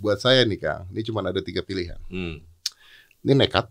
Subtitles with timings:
[0.00, 2.00] buat saya nih Kang, ini cuma ada tiga pilihan.
[2.08, 2.40] Hmm.
[3.20, 3.68] Ini nekat,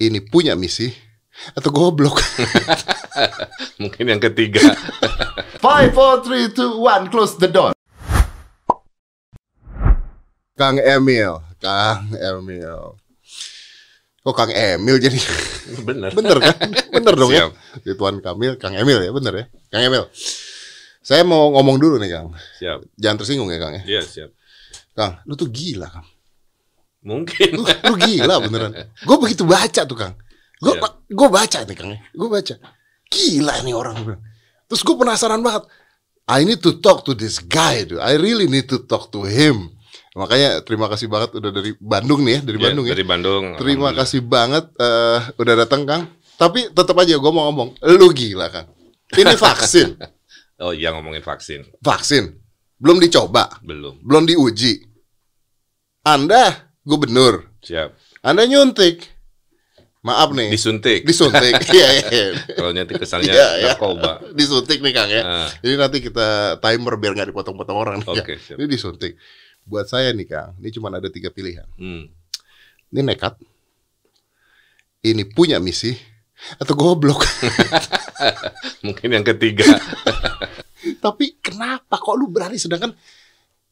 [0.00, 0.88] ini punya misi,
[1.52, 2.18] atau goblok.
[3.82, 4.62] Mungkin yang ketiga.
[5.64, 7.72] Five, four, three, two, one, close the door.
[10.54, 12.94] Kang Emil, Kang Emil.
[14.24, 15.18] Kok Kang Emil jadi?
[15.82, 16.10] Bener.
[16.18, 16.56] Bener kan?
[16.94, 17.50] Bener dong ya?
[17.50, 17.52] Siap.
[17.84, 19.44] Ridwan Kamil, Kang Emil ya, bener ya?
[19.68, 20.08] Kang Emil.
[21.04, 22.32] Saya mau ngomong dulu nih Kang.
[22.60, 22.96] Siap.
[22.96, 23.82] Jangan tersinggung ya Kang ya.
[23.84, 24.30] Iya, siap.
[24.94, 26.06] Kang, lu tuh gila Kang.
[27.04, 27.50] Mungkin.
[27.52, 28.72] Lu, lu gila beneran.
[28.96, 30.14] Gue begitu baca tuh Kang.
[30.56, 30.88] Gue Iya.
[31.10, 31.90] gue baca nih Kang.
[32.14, 32.54] Gue baca.
[33.10, 33.96] Gila nih orang.
[34.64, 35.66] Terus gue penasaran banget.
[36.24, 37.84] I need to talk to this guy.
[37.84, 38.00] Dude.
[38.00, 39.68] I really need to talk to him.
[40.14, 42.92] Makanya terima kasih banget udah dari Bandung nih ya, dari Iya, Bandung ya.
[42.94, 43.44] Dari Bandung.
[43.58, 46.02] Terima kasih banget eh, udah datang Kang.
[46.34, 48.66] Tapi tetap aja gue mau ngomong, lu gila Kang.
[49.10, 49.98] Ini vaksin,
[50.64, 51.66] Oh iya ngomongin vaksin.
[51.78, 52.30] vaksin.
[52.76, 53.96] Belum dicoba, Belum.
[54.02, 54.82] belum diuji.
[56.04, 57.96] Anda gubernur, Siap.
[58.20, 59.08] Anda nyuntik.
[60.04, 61.00] Maaf nih, Disuntik.
[61.08, 61.56] disuntik.
[61.72, 62.24] Iya, iya.
[62.52, 63.72] Kalau nanti kesannya Iya, iya.
[63.72, 64.20] narkoba.
[64.36, 65.22] Disuntik nih Kang ya.
[65.24, 65.48] Ah.
[65.64, 68.12] Ini nanti kita timer biar nggak dipotong-potong orang nih.
[68.12, 68.52] Oke, ya.
[68.52, 68.56] siap.
[68.60, 69.16] Ini disuntik.
[69.64, 71.64] Buat saya nih Kang, ini cuma ada tiga pilihan.
[71.80, 72.12] Hmm.
[72.92, 73.40] Ini nekat,
[75.00, 75.96] ini punya misi,
[76.60, 77.24] atau goblok.
[78.84, 79.64] Mungkin yang ketiga.
[81.04, 82.96] Tapi kenapa kok lu berani sedangkan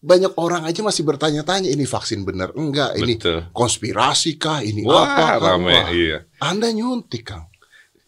[0.03, 3.49] banyak orang aja masih bertanya-tanya ini vaksin bener enggak, ini Betul.
[3.55, 5.57] konspirasi kah, ini Wah, apa?
[5.57, 5.73] Rame.
[5.73, 6.19] Wah, Iya.
[6.43, 7.47] Anda nyuntik Kang.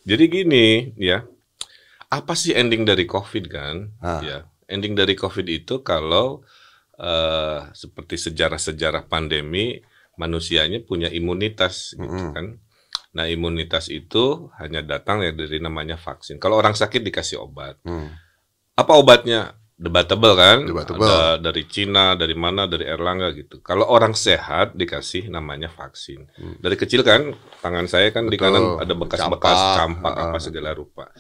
[0.05, 1.23] Jadi gini, ya.
[2.11, 3.95] Apa sih ending dari COVID kan?
[4.03, 4.21] Ah.
[4.21, 4.39] Ya.
[4.67, 6.43] Ending dari COVID itu kalau
[6.99, 9.79] eh, seperti sejarah-sejarah pandemi
[10.19, 12.35] manusianya punya imunitas gitu Mm-mm.
[12.35, 12.47] kan.
[13.15, 16.43] Nah, imunitas itu hanya datang ya dari namanya vaksin.
[16.43, 17.79] Kalau orang sakit dikasih obat.
[17.87, 18.11] Hmm.
[18.75, 19.55] Apa obatnya?
[19.75, 20.59] Debatable kan?
[20.67, 21.03] Debatable.
[21.03, 23.59] Ada dari Cina, dari mana, dari Erlangga gitu.
[23.59, 26.27] Kalau orang sehat dikasih namanya vaksin.
[26.35, 26.59] Hmm.
[26.59, 28.55] Dari kecil kan tangan saya kan di Betul.
[28.55, 29.79] kanan ada bekas-bekas Campak.
[29.79, 30.43] campak apa Ah.
[30.43, 31.11] segala rupa.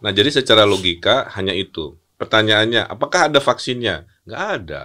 [0.00, 1.96] Nah, jadi secara logika hanya itu.
[2.16, 4.04] Pertanyaannya, apakah ada vaksinnya?
[4.24, 4.82] Nggak ada.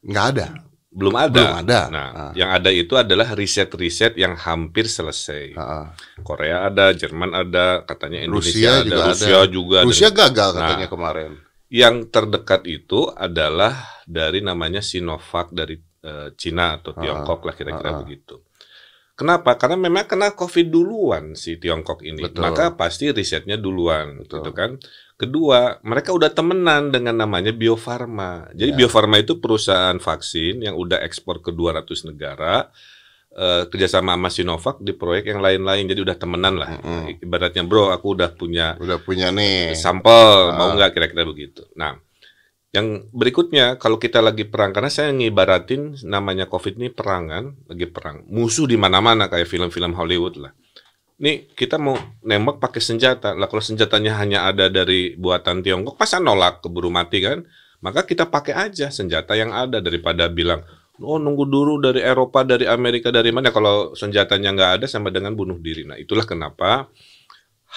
[0.00, 0.46] Nggak ada.
[0.94, 1.34] Belum ada.
[1.34, 1.80] Belum ada.
[1.90, 2.32] Nah, Ah.
[2.34, 5.54] yang ada itu adalah riset-riset yang hampir selesai.
[5.54, 5.86] Ah, ah.
[6.22, 9.50] Korea ada, Jerman ada, katanya Rusia Indonesia ada, juga Rusia ada.
[9.50, 9.86] juga ada.
[9.90, 10.58] Rusia gagal Nah.
[10.62, 11.30] katanya kemarin.
[11.72, 17.90] Yang terdekat itu adalah dari namanya Sinovac dari eh, Cina atau Ah, Tiongkok lah kira-kira
[17.96, 17.98] ah.
[18.04, 18.44] begitu.
[19.14, 19.54] Kenapa?
[19.54, 22.42] Karena memang kena COVID duluan si Tiongkok ini, Betul.
[22.50, 24.42] maka pasti risetnya duluan, Betul.
[24.42, 24.70] gitu kan.
[25.14, 28.50] Kedua, mereka udah temenan dengan namanya Bio Farma.
[28.50, 28.78] Jadi Ya.
[28.82, 32.74] Bio Farma itu perusahaan vaksin yang udah ekspor ke 200 negara,
[33.34, 35.84] eh, kerjasama sama Sinovac di proyek yang lain-lain.
[35.90, 36.70] Jadi udah temenan lah.
[36.78, 37.18] Mm-mm.
[37.20, 39.74] Ibaratnya, bro, aku udah punya Udah punya nih.
[39.74, 40.74] sampel mau Ah.
[40.78, 41.66] nggak kira-kira begitu.
[41.74, 41.98] Nah,
[42.74, 47.86] yang berikutnya kalau kita lagi perang karena saya ngibaratin namanya COVID ini perang kan, lagi
[47.86, 48.26] perang.
[48.26, 50.50] Musuh di mana-mana kayak film-film Hollywood lah.
[51.14, 51.94] Nih kita mau
[52.26, 53.38] nembak pakai senjata.
[53.38, 57.46] Lah kalau senjatanya hanya ada dari buatan Tiongkok, masa nolak keburu mati kan?
[57.78, 60.66] Maka kita pakai aja senjata yang ada daripada bilang
[61.02, 63.50] Oh nunggu dulu dari Eropa, dari Amerika, dari mana?
[63.50, 65.82] Kalau senjatanya nggak ada sama dengan bunuh diri.
[65.82, 66.86] Nah itulah kenapa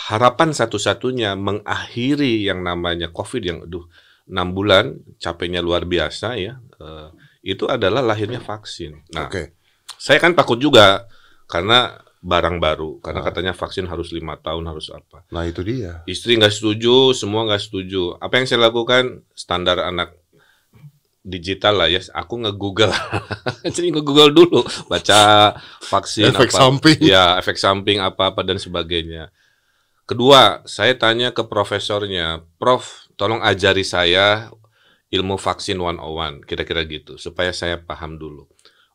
[0.09, 3.89] harapan satu-satunya mengakhiri yang namanya COVID yang aduh
[4.29, 7.09] 6 bulan capeknya luar biasa ya eh,
[7.41, 9.07] itu adalah lahirnya vaksin.
[9.15, 9.55] Nah, Oke.
[9.97, 11.07] saya kan takut juga
[11.47, 13.25] karena barang baru karena Ah.
[13.25, 15.23] katanya vaksin harus lima tahun harus apa.
[15.31, 16.03] Nah itu dia.
[16.05, 18.19] Istri nggak setuju, semua nggak setuju.
[18.19, 20.11] Apa yang saya lakukan standar anak
[21.27, 21.99] digital lah ya.
[22.15, 22.89] Aku nge-google,
[23.75, 25.51] jadi nge-google dulu, baca
[25.83, 26.97] vaksin Efek apa, samping.
[27.03, 29.27] ya efek samping apa apa dan sebagainya.
[30.07, 34.47] Kedua, saya tanya ke profesornya, Prof, tolong ajari saya
[35.11, 38.47] ilmu vaksin 101, kira-kira gitu, supaya saya paham dulu.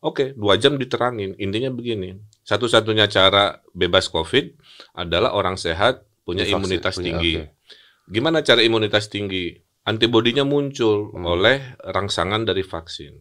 [0.03, 1.37] Oke, dua jam diterangin.
[1.39, 4.57] Intinya begini, satu-satunya cara bebas COVID
[4.99, 7.35] adalah orang sehat punya Vaksin, imunitas punya, tinggi.
[7.39, 7.45] oke.
[8.11, 9.63] Gimana cara imunitas tinggi?
[9.83, 11.27] Antibodinya muncul Hmm.
[11.27, 13.19] oleh rangsangan dari vaksin.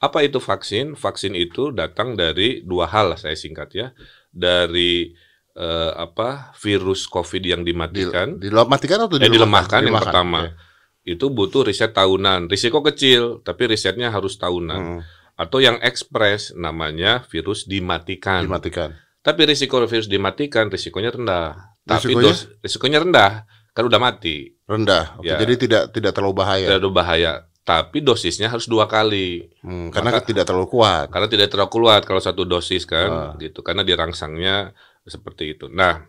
[0.00, 0.96] Apa itu vaksin?
[0.96, 3.88] Vaksin itu datang dari dua hal, saya singkat ya,
[4.28, 5.14] dari
[5.50, 10.40] eh, apa virus COVID yang Di, dimatikan, dilemahkan atau Eh, dilemahkan yang Dilemahkan, pertama.
[10.46, 10.68] oke.
[11.02, 12.46] itu butuh riset tahunan.
[12.46, 14.80] Risiko kecil, tapi risetnya harus tahunan.
[14.80, 15.00] Hmm,
[15.34, 18.44] Atau yang ekspres, namanya virus dimatikan.
[18.44, 18.94] dimatikan.
[19.18, 21.74] Tapi risiko virus dimatikan, risikonya rendah.
[21.82, 22.24] Tapi Risikonya?
[22.24, 23.32] dos, risikonya rendah,
[23.80, 24.36] kan udah mati.
[24.64, 25.16] Rendah.
[25.16, 25.36] Oke, Ya.
[25.40, 26.66] Jadi tidak tidak terlalu bahaya.
[26.68, 27.32] Tidak ada bahaya.
[27.60, 29.48] Tapi dosisnya harus dua kali.
[29.60, 31.08] Hmm, karena Maka- tidak terlalu kuat.
[31.08, 33.32] Karena tidak terlalu kuat kalau satu dosis kan, Ah.
[33.36, 33.60] gitu.
[33.60, 35.66] Karena dirangsangnya seperti itu.
[35.66, 36.04] Nah,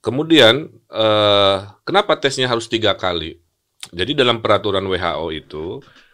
[0.00, 3.38] kemudian eh, kenapa tesnya harus tiga kali?
[3.88, 5.64] Jadi dalam peraturan WHO itu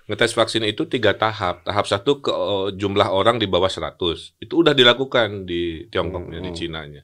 [0.04, 1.64] ngetes vaksin itu tiga tahap.
[1.64, 4.36] Tahap satu ke eh, jumlah orang di bawah 100.
[4.36, 6.58] Itu udah dilakukan di Tiongkoknya, di Hmm.
[6.58, 7.02] Cinanya.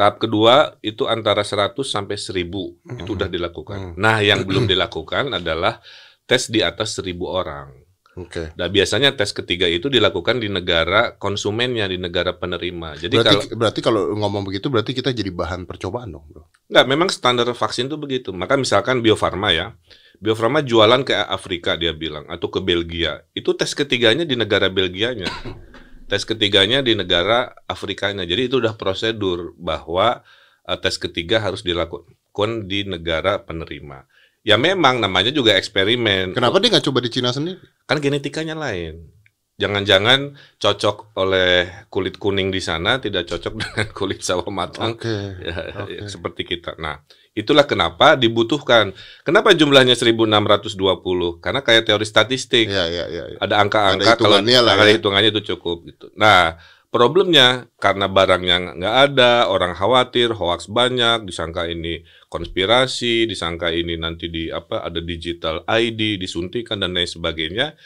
[0.00, 3.04] Tahap kedua itu antara 100 sampai 1000.
[3.04, 4.00] Itu udah dilakukan.
[4.00, 5.84] Nah, yang belum dilakukan adalah
[6.24, 7.68] tes di atas 1000 orang.
[8.16, 8.56] Oke.
[8.56, 12.96] Nah, biasanya tes ketiga itu dilakukan di negara konsumennya, di negara penerima.
[12.96, 16.48] Jadi Berarti kalau berarti kalau ngomong begitu berarti kita jadi bahan percobaan dong, Bro.
[16.72, 18.32] Enggak, memang standar vaksin itu begitu.
[18.32, 19.76] Maka misalkan Bio Farma ya,
[20.16, 23.20] Bio Farma jualan ke Afrika dia bilang atau ke Belgia.
[23.36, 25.28] Itu tes ketiganya di negara Belgianya.
[26.10, 28.26] tes ketiganya di negara Afrikanya.
[28.26, 30.26] Jadi itu udah prosedur bahwa
[30.66, 34.10] eh, tes ketiga harus dilakukan di negara penerima.
[34.42, 36.34] Ya memang namanya juga eksperimen.
[36.34, 37.60] Kenapa dia nggak coba di Cina sendiri?
[37.84, 39.19] Kan genetikanya lain.
[39.60, 45.36] Jangan-jangan cocok oleh kulit kuning di sana tidak cocok dengan kulit sawo matang Oke.
[45.44, 46.00] ya, Oke.
[46.00, 46.80] ya, seperti kita.
[46.80, 47.04] Nah,
[47.36, 48.96] itulah kenapa dibutuhkan.
[49.20, 51.44] Kenapa jumlahnya 1620?
[51.44, 52.72] Karena kayak teori statistik.
[52.72, 53.24] Iya, iya, iya.
[53.36, 53.38] iya.
[53.38, 54.96] Ada angka-angka hitungannya lah ada ya.
[54.96, 56.08] hitungannya itu cukup gitu.
[56.16, 56.56] Nah,
[56.90, 64.26] problemnya karena barangnya nggak ada, orang khawatir, hoax banyak, disangka ini konspirasi, disangka ini nanti
[64.26, 67.78] di apa ada digital ID, disuntikan dan lain sebagainya,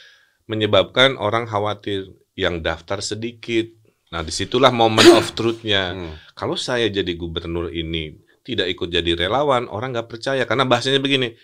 [0.46, 3.70] menyebabkan orang khawatir yang daftar sedikit.
[4.12, 5.94] Nah, di situlah moment of truth-nya.
[5.94, 6.14] Hmm.
[6.36, 8.14] Kalau saya jadi gubernur ini
[8.44, 11.34] tidak ikut jadi relawan, orang nggak percaya karena bahasanya begini.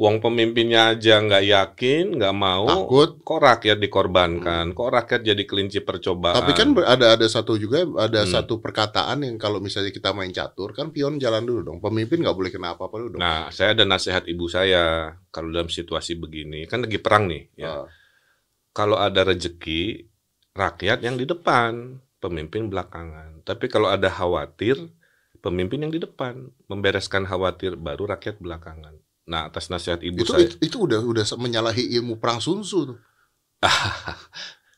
[0.00, 3.20] Wong pemimpinnya aja nggak yakin, nggak mau, Takut.
[3.20, 6.40] kok rakyat dikorbankan, kok rakyat jadi kelinci percobaan.
[6.40, 8.32] Tapi kan ada ada satu juga ada Hmm.
[8.32, 11.78] satu perkataan yang kalau misalnya kita main catur kan pion jalan dulu dong.
[11.84, 13.20] Pemimpin nggak boleh kena apa-apa dulu dong.
[13.20, 17.84] Nah, saya ada nasihat ibu saya kalau dalam situasi begini, kan lagi perang nih, ya.
[17.84, 17.99] Ah.
[18.70, 20.06] Kalau ada rejeki,
[20.54, 23.42] rakyat yang di depan, pemimpin belakangan.
[23.42, 24.78] Tapi kalau ada khawatir,
[25.40, 28.94] pemimpin yang di depan, membereskan khawatir, baru rakyat belakangan.
[29.30, 32.94] Nah, atas nasihat ibu itu, saya, itu itu udah udah menyalahi ilmu perang Sun Tzu
[32.94, 32.98] tuh.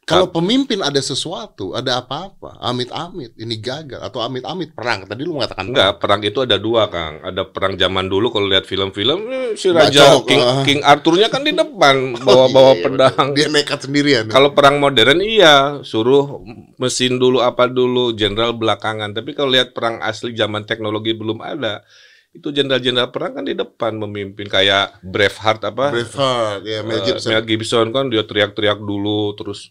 [0.03, 5.07] Kalau pemimpin ada sesuatu, ada apa-apa, amit-amit, ini gagal atau amit-amit perang.
[5.07, 7.23] Tadi lu mengatakan Enggak, perang itu ada dua, Kang.
[7.23, 10.63] Ada perang zaman dulu kalau lihat film-film eh, si raja Bacok, King, ah.
[10.67, 13.27] King Arthurnya kan di depan Oh, bawa-bawa iya, pedang.
[13.31, 14.27] Dia nekat sendirian.
[14.27, 16.43] Kalau perang modern iya, suruh
[16.83, 19.15] mesin dulu apa dulu, jenderal belakangan.
[19.15, 21.87] Tapi kalau lihat perang asli zaman teknologi belum ada,
[22.35, 25.95] itu jenderal-jenderal perang kan di depan memimpin kayak Braveheart apa?
[25.95, 27.29] Braveheart, ya Mel Eh, Gibson.
[27.31, 29.71] Mel Gibson kan dia teriak-teriak dulu terus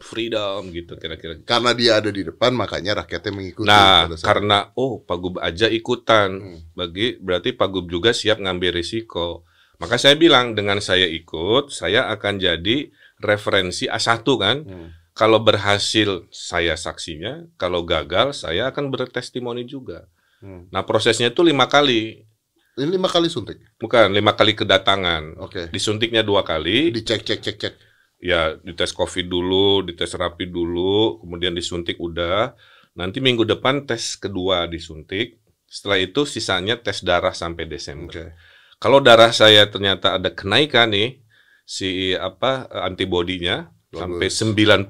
[0.00, 1.38] freedom gitu kira-kira.
[1.42, 3.68] Karena dia ada di depan, makanya rakyatnya mengikuti.
[3.68, 6.58] Nah, karena oh Pagub aja ikutan, Hmm.
[6.72, 9.44] bagi berarti Pagub juga siap ngambil risiko.
[9.76, 14.58] Maka saya bilang dengan saya ikut, saya akan jadi referensi A1 kan.
[14.64, 14.88] Hmm.
[15.10, 20.08] Kalau berhasil saya saksinya, kalau gagal saya akan bertestimoni juga.
[20.40, 20.68] Hmm.
[20.68, 22.24] Nah prosesnya itu lima kali,
[22.70, 23.60] Ini lima kali suntik.
[23.76, 25.36] bukan lima kali kedatangan.
[25.36, 25.68] Oke.
[25.68, 27.74] Disuntiknya dua kali, Dicek, cek, cek, cek.
[28.20, 32.52] Ya dites COVID dulu, dites rapi dulu, kemudian disuntik udah.
[32.94, 35.40] Nanti minggu depan tes kedua disuntik.
[35.64, 38.12] Setelah itu sisanya tes darah sampai Desember.
[38.12, 38.36] Oke.
[38.80, 41.20] Kalau darah saya ternyata ada kenaikan nih
[41.64, 44.88] si apa antibodinya sampai Bagus.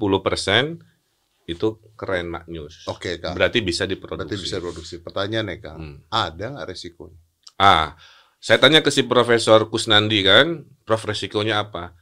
[0.81, 0.81] 90%
[1.51, 1.67] itu
[1.99, 2.87] keren Mak News.
[2.87, 3.35] Oke, Kak.
[3.35, 4.25] Berarti bisa diproduksi.
[4.25, 4.95] Berarti bisa produksi.
[5.03, 5.77] Pertanyaannya, Kak.
[5.77, 5.97] Hmm.
[6.07, 7.19] Ada nggak resikonya?
[7.59, 7.99] Ah,
[8.41, 11.93] saya tanya ke si Profesor Kusnandi kan, Prof resikonya apa?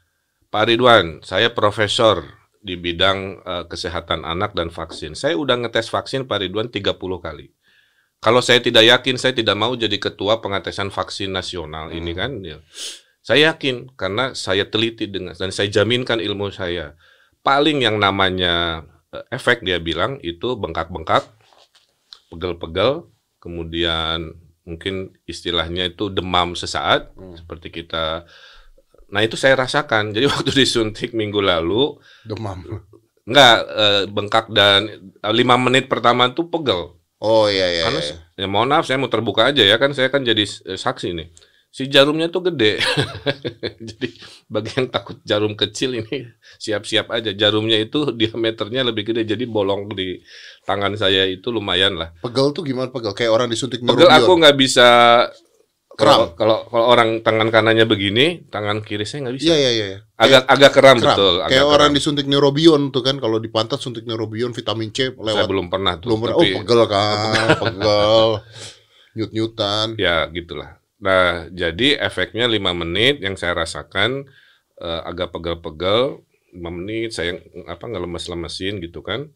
[0.50, 2.26] Pak Ridwan, saya profesor
[2.60, 5.14] di bidang eh, kesehatan anak dan vaksin.
[5.14, 7.54] Saya udah ngetes vaksin Pak Ridwan 30 kali.
[8.20, 12.42] Kalau saya tidak yakin, saya tidak mau jadi ketua pengetesan vaksin nasional ini kan.
[12.44, 12.60] ya.
[13.24, 16.98] Saya yakin karena saya teliti dengan dan saya jaminkan ilmu saya.
[17.46, 18.84] Paling yang namanya
[19.14, 21.30] eh, efek dia bilang itu bengkak-bengkak,
[22.34, 23.08] pegel-pegel,
[23.40, 24.34] kemudian
[24.68, 27.38] mungkin istilahnya itu demam sesaat Hmm.
[27.38, 28.26] seperti kita.
[29.10, 30.14] Nah itu saya rasakan.
[30.14, 32.62] Jadi waktu disuntik minggu lalu Demam.
[33.30, 34.90] enggak eh, bengkak dan
[35.22, 36.98] eh, lima menit pertama tuh pegel.
[37.20, 37.84] Oh iya iya.
[37.90, 38.16] Karena iya.
[38.40, 41.28] ya mohon maaf saya mau terbuka aja ya kan saya kan jadi eh, saksi nih.
[41.70, 42.82] Si jarumnya tuh gede.
[43.94, 44.10] jadi
[44.50, 46.26] bagi yang takut jarum kecil ini
[46.58, 47.30] siap-siap aja.
[47.36, 50.18] Jarumnya itu diameternya lebih gede jadi bolong di
[50.66, 52.10] tangan saya itu lumayan lah.
[52.26, 53.14] Pegel tuh gimana pegel?
[53.14, 54.88] Kayak orang disuntik Pegel aku nggak bisa
[56.00, 56.32] Kram.
[56.40, 59.46] kalau kalau orang tangan kanannya begini, tangan kiri saya nggak bisa.
[59.52, 59.86] Iya iya iya.
[59.92, 60.00] iya.
[60.16, 61.16] Agak agak keram, Kram.
[61.16, 61.36] betul.
[61.44, 61.98] agak Kayak orang keram.
[62.00, 65.94] disuntik neurobion tuh kan kalau di pantat suntik neurobion vitamin C saya lewat belum pernah
[66.00, 66.08] tuh.
[66.08, 66.36] belum pernah.
[66.40, 68.28] tapi Oh pegel kan, pegel.
[69.16, 69.88] Nyut-nyutan.
[70.00, 70.80] ya gitulah.
[71.00, 74.28] Nah, jadi efeknya lima menit yang saya rasakan
[74.80, 77.38] eh, agak pegel-pegel 5 menit saya
[77.70, 79.30] apa ngelemes-lemesin gitu kan.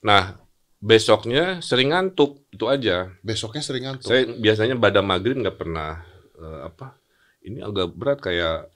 [0.00, 0.40] Nah,
[0.78, 3.10] besoknya sering ngantuk itu aja.
[3.22, 4.08] Besoknya sering ngantuk.
[4.08, 6.02] Saya biasanya pada maghrib nggak pernah
[6.38, 6.94] eh, apa
[7.42, 8.70] ini agak berat kayak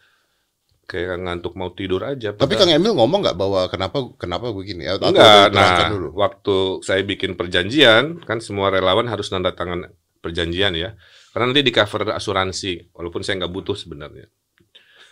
[0.82, 2.34] kayak ngantuk mau tidur aja.
[2.34, 4.84] Tapi Kang Emil ngomong nggak bahwa kenapa kenapa begini?
[4.90, 6.08] Atau Enggak, nah dulu.
[6.18, 9.88] waktu saya bikin perjanjian kan semua relawan harus tanda tangan
[10.22, 10.94] perjanjian ya,
[11.34, 14.26] karena nanti di cover asuransi, walaupun saya nggak butuh sebenarnya.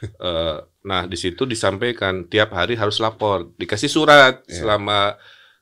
[0.00, 4.64] Eh, nah di situ disampaikan tiap hari harus lapor, dikasih surat Iya.
[4.64, 5.12] selama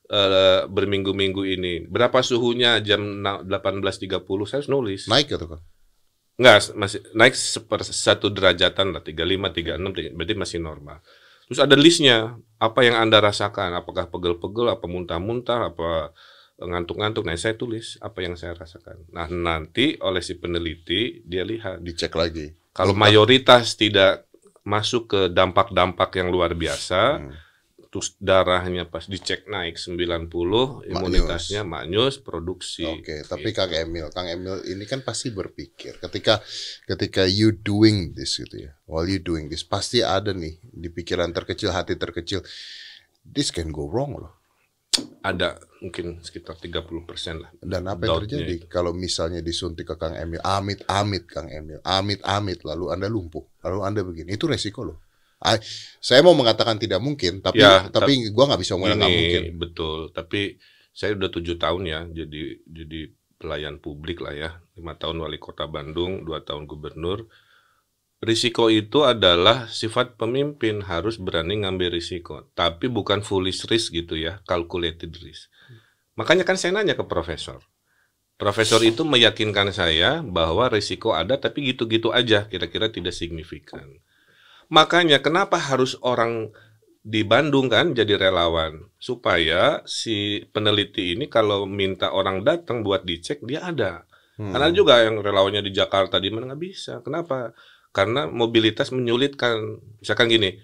[0.08, 1.84] eh, berminggu-minggu ini.
[1.84, 5.04] Berapa suhunya jam na- 18.30 saya harus nulis.
[5.06, 5.60] Naik gitu kan?
[6.38, 11.02] Enggak, masih naik seper satu derajatan lah, 35, 36, tiga- berarti masih normal.
[11.50, 16.12] Terus ada listnya, apa yang Anda rasakan, apakah pegel-pegel, apa muntah-muntah, apa
[16.60, 17.24] ngantuk-ngantuk.
[17.24, 19.08] Nah, saya tulis apa yang saya rasakan.
[19.10, 21.80] Nah, nanti oleh si peneliti, dia lihat.
[21.82, 22.52] Dicek lagi.
[22.74, 24.28] Kalau mayoritas tidak
[24.62, 27.32] masuk ke dampak-dampak yang luar biasa, Hmm.
[27.98, 30.30] Terus darahnya pas dicek naik 90,
[30.86, 32.86] imunitasnya maknyus, produksi.
[32.86, 33.58] Oke, tapi Gitu.
[33.58, 36.38] Kang Emil, Kang Emil ini kan pasti berpikir ketika
[36.86, 41.34] ketika you doing this gitu ya, while you doing this pasti ada nih di pikiran
[41.34, 42.38] terkecil, hati terkecil,
[43.26, 44.38] this can go wrong loh.
[45.22, 47.50] ada mungkin sekitar 30% lah.
[47.62, 52.18] Dan apa yang terjadi kalau misalnya disuntik ke Kang Emil, amit amit Kang Emil, amit
[52.26, 54.98] amit lalu anda lumpuh, lalu anda begini, itu resiko loh.
[55.38, 55.62] I-
[56.02, 59.42] saya mau mengatakan tidak mungkin, tapi Ya, tapi gua nggak bisa ngomong nggak mungkin.
[59.62, 60.40] Betul, tapi
[60.90, 63.00] saya udah tujuh tahun ya jadi jadi
[63.38, 67.30] pelayan publik lah ya, lima tahun wali kota Bandung, dua tahun gubernur.
[68.18, 74.42] Risiko itu adalah sifat pemimpin harus berani ngambil risiko, tapi bukan foolish risk gitu ya,
[74.50, 75.46] calculated risk.
[76.18, 77.62] Makanya kan saya nanya ke profesor.
[78.42, 83.86] Profesor itu meyakinkan saya bahwa risiko ada tapi gitu-gitu aja, kira-kira tidak signifikan.
[84.68, 86.52] Makanya kenapa harus orang
[87.08, 93.40] di Bandung kan jadi relawan supaya si peneliti ini kalau minta orang datang buat dicek
[93.48, 94.04] dia ada.
[94.36, 94.52] Hmm.
[94.54, 97.00] Karena juga yang relawannya di Jakarta di mana nggak bisa.
[97.00, 97.56] Kenapa?
[97.90, 99.80] Karena mobilitas menyulitkan.
[100.04, 100.60] Misalkan gini,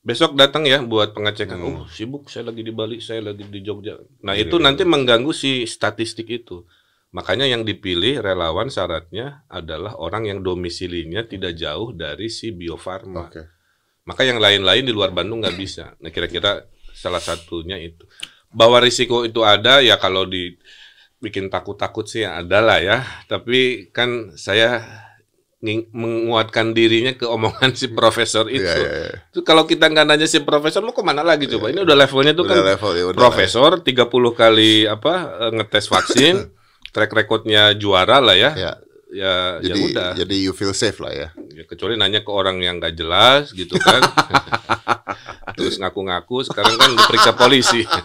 [0.00, 1.58] besok datang ya buat pengecekan.
[1.58, 1.66] Hmm.
[1.82, 3.98] Oh sibuk, saya lagi di Bali, saya lagi di Jogja.
[4.22, 6.64] Nah Iya, itu iya, nanti mengganggu si statistik itu.
[7.08, 13.32] Makanya yang dipilih relawan syaratnya adalah orang yang domisilinya tidak jauh dari si Bio Farma.
[13.32, 13.48] Oke.
[14.04, 15.96] Maka yang lain-lain di luar Bandung nggak bisa.
[16.04, 18.04] Nah kira-kira salah satunya itu.
[18.52, 23.04] Bahwa risiko itu ada ya kalau dibikin takut-takut sih ya ada lah ya.
[23.24, 24.84] Tapi kan saya
[25.90, 28.62] menguatkan dirinya ke omongan si profesor itu.
[28.62, 29.16] Iya, iya, iya.
[29.32, 31.74] Itu kalau kita nggak nanya si profesor mau ke mana lagi coba?
[31.74, 34.06] Ini udah levelnya tuh Udah kan level ya, udah profesor 30
[34.38, 35.14] kali apa
[35.48, 36.34] eh, ngetes vaksin,
[36.92, 38.52] track recordnya juara lah ya.
[38.56, 38.72] Ya,
[39.08, 40.10] Ya, ya jadi udah.
[40.20, 41.28] jadi you feel safe lah ya.
[41.56, 44.04] Ya, kecuali nanya ke orang yang nggak jelas gitu kan.
[45.56, 47.88] Terus ngaku-ngaku sekarang kan diperiksa polisi.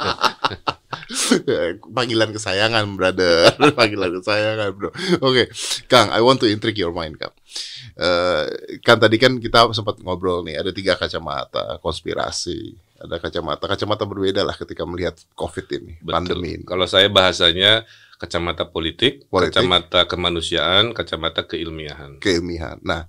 [1.98, 3.52] Panggilan kesayangan, brother.
[3.78, 4.96] Panggilan kesayangan, bro.
[5.20, 5.52] Oke,
[5.92, 7.36] Kang, I want to intrigue your mind, Kang.
[7.94, 8.46] Eh,
[8.82, 14.42] kan tadi kan kita sempat ngobrol nih, ada tiga kacamata konspirasi, ada kacamata kacamata berbeda
[14.42, 16.64] lah ketika melihat COVID ini, pandemi ini.
[16.66, 17.86] Kalau saya bahasanya
[18.18, 19.60] kacamata politik, Politik.
[19.60, 22.20] kacamata kemanusiaan, kacamata keilmiahan.
[22.24, 22.80] keilmiahan.
[22.86, 23.08] Nah,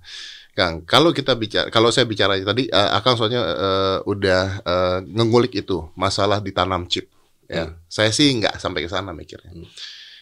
[0.55, 5.51] Kang, kalau kita bicara, kalau saya bicara tadi, eh, Akang soalnya eh, udah eh, ngengulik
[5.55, 7.11] itu masalah ditanam chip.
[7.45, 7.77] Ya, Hmm.
[7.85, 9.51] saya sih nggak sampai ke sana mikirnya.
[9.53, 9.67] Hmm.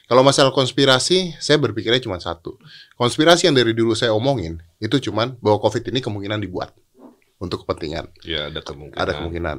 [0.04, 2.60] Kalau masalah konspirasi, saya berpikirnya cuma satu.
[3.00, 6.76] Konspirasi yang dari dulu saya omongin itu cuman bahwa COVID ini kemungkinan dibuat
[7.40, 8.12] untuk kepentingan.
[8.28, 9.00] Ya ada kemungkinan.
[9.00, 9.58] Ada kemungkinan.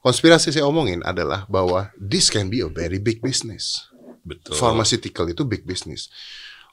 [0.00, 3.89] Konspirasi saya omongin adalah bahwa this can be a very big business.
[4.24, 4.56] Betul.
[4.56, 6.12] Pharmaceutical itu big business.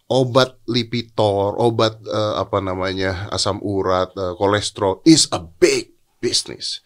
[0.08, 5.92] Obat Lipitor, obat eh, apa namanya asam urat, eh, kolesterol is a big
[6.24, 6.80] business.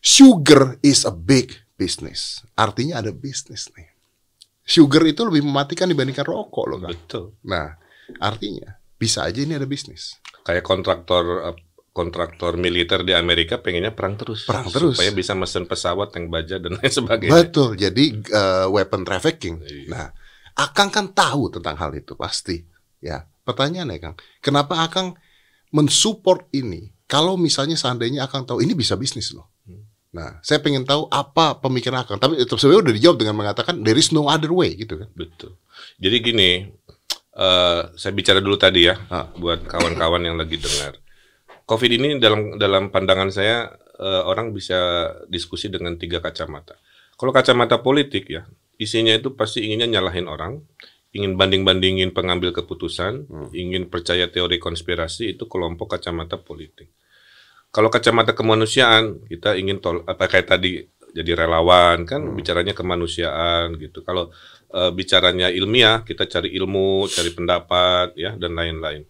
[0.00, 2.44] Sugar is a big business.
[2.56, 3.88] Artinya ada bisnis nih.
[4.60, 6.92] Sugar itu lebih mematikan dibandingkan rokok loh kan.
[6.92, 7.36] Betul.
[7.48, 7.74] Nah,
[8.20, 10.20] artinya bisa aja ini ada bisnis.
[10.44, 11.56] Kayak kontraktor eh,
[11.90, 14.46] kontraktor militer di Amerika pengennya perang terus.
[14.46, 14.94] Perang terus.
[14.94, 17.34] Supaya bisa mesen pesawat, tank baja dan lain sebagainya.
[17.34, 17.74] Betul.
[17.74, 19.58] Jadi eh, weapon trafficking.
[19.62, 19.86] Iya.
[19.90, 20.06] Nah,
[20.58, 22.62] Akang kan tahu tentang hal itu pasti.
[23.02, 23.26] Ya.
[23.42, 25.16] Pertanyaannya, Kang, kenapa Akang
[25.72, 26.92] mensupport ini?
[27.10, 29.50] Kalau misalnya seandainya Akang tahu ini bisa bisnis loh.
[29.66, 29.82] Hmm.
[30.14, 32.22] Nah, saya pengen tahu apa pemikiran Akang.
[32.22, 35.10] Tapi itu sebenarnya udah dijawab dengan mengatakan there is no other way gitu kan.
[35.10, 35.58] Betul.
[35.98, 36.50] Jadi gini,
[37.34, 39.26] eh saya bicara dulu tadi ya, Ah.
[39.34, 40.94] buat kawan-kawan yang lagi dengar.
[41.70, 46.74] COVID ini dalam dalam pandangan saya eh, orang bisa diskusi dengan tiga kacamata.
[47.14, 48.42] Kalau kacamata politik ya,
[48.74, 50.58] isinya itu pasti inginnya nyalahin orang,
[51.14, 56.90] ingin banding-bandingin pengambil keputusan, ingin percaya teori konspirasi itu kelompok kacamata politik.
[57.70, 60.82] Kalau kacamata kemanusiaan, kita ingin tol apa kayak tadi
[61.14, 64.02] jadi relawan kan bicaranya kemanusiaan gitu.
[64.02, 64.34] Kalau
[64.74, 69.06] eh, bicaranya ilmiah, kita cari ilmu, cari pendapat ya dan lain-lain.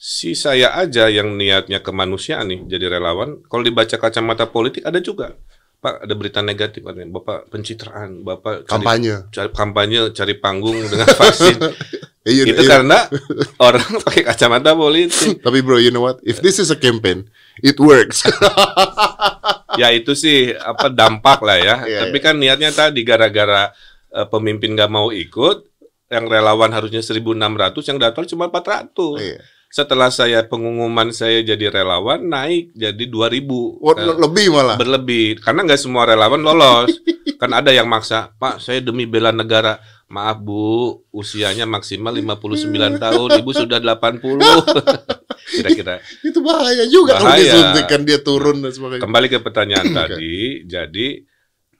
[0.00, 5.36] Si saya aja yang niatnya kemanusiaan nih jadi relawan, kalau dibaca kacamata politik ada juga.
[5.80, 9.16] Pak ada berita negatif katanya, Bapak pencitraan, Bapak cari, Kampanye.
[9.32, 11.60] cari kampanye, cari panggung dengan vaksin.
[12.20, 12.68] Iya, itu iya.
[12.68, 13.08] karena
[13.56, 15.40] orang pakai kacamata politik.
[15.40, 16.20] Tapi bro, you know what?
[16.20, 17.32] If this is a campaign,
[17.64, 18.28] it works.
[19.80, 21.76] ya itu sih apa dampak lah ya.
[21.88, 23.72] Iya, Tapi kan niatnya tadi gara-gara
[24.12, 25.64] eh, pemimpin nggak mau ikut,
[26.12, 28.92] yang relawan harusnya 1.600, yang daftar cuma 400.
[29.16, 29.40] Iya.
[29.70, 33.78] Setelah saya pengumuman saya jadi relawan naik jadi 2.000.
[33.78, 34.74] What, Eh, lebih malah.
[34.74, 36.90] berlebih karena nggak semua relawan lolos.
[37.40, 39.78] kan ada yang maksa, Pak, saya demi bela negara.
[40.10, 42.66] Maaf Bu, usianya maksimal 59
[42.98, 44.42] tahun, Ibu sudah 80.
[45.54, 46.02] Kira-kira.
[46.20, 47.46] Itu bahaya juga kalau Bahaya.
[47.46, 49.06] disuntikan dia turun dan sebagainya.
[49.06, 51.06] Kembali ke pertanyaan tadi, jadi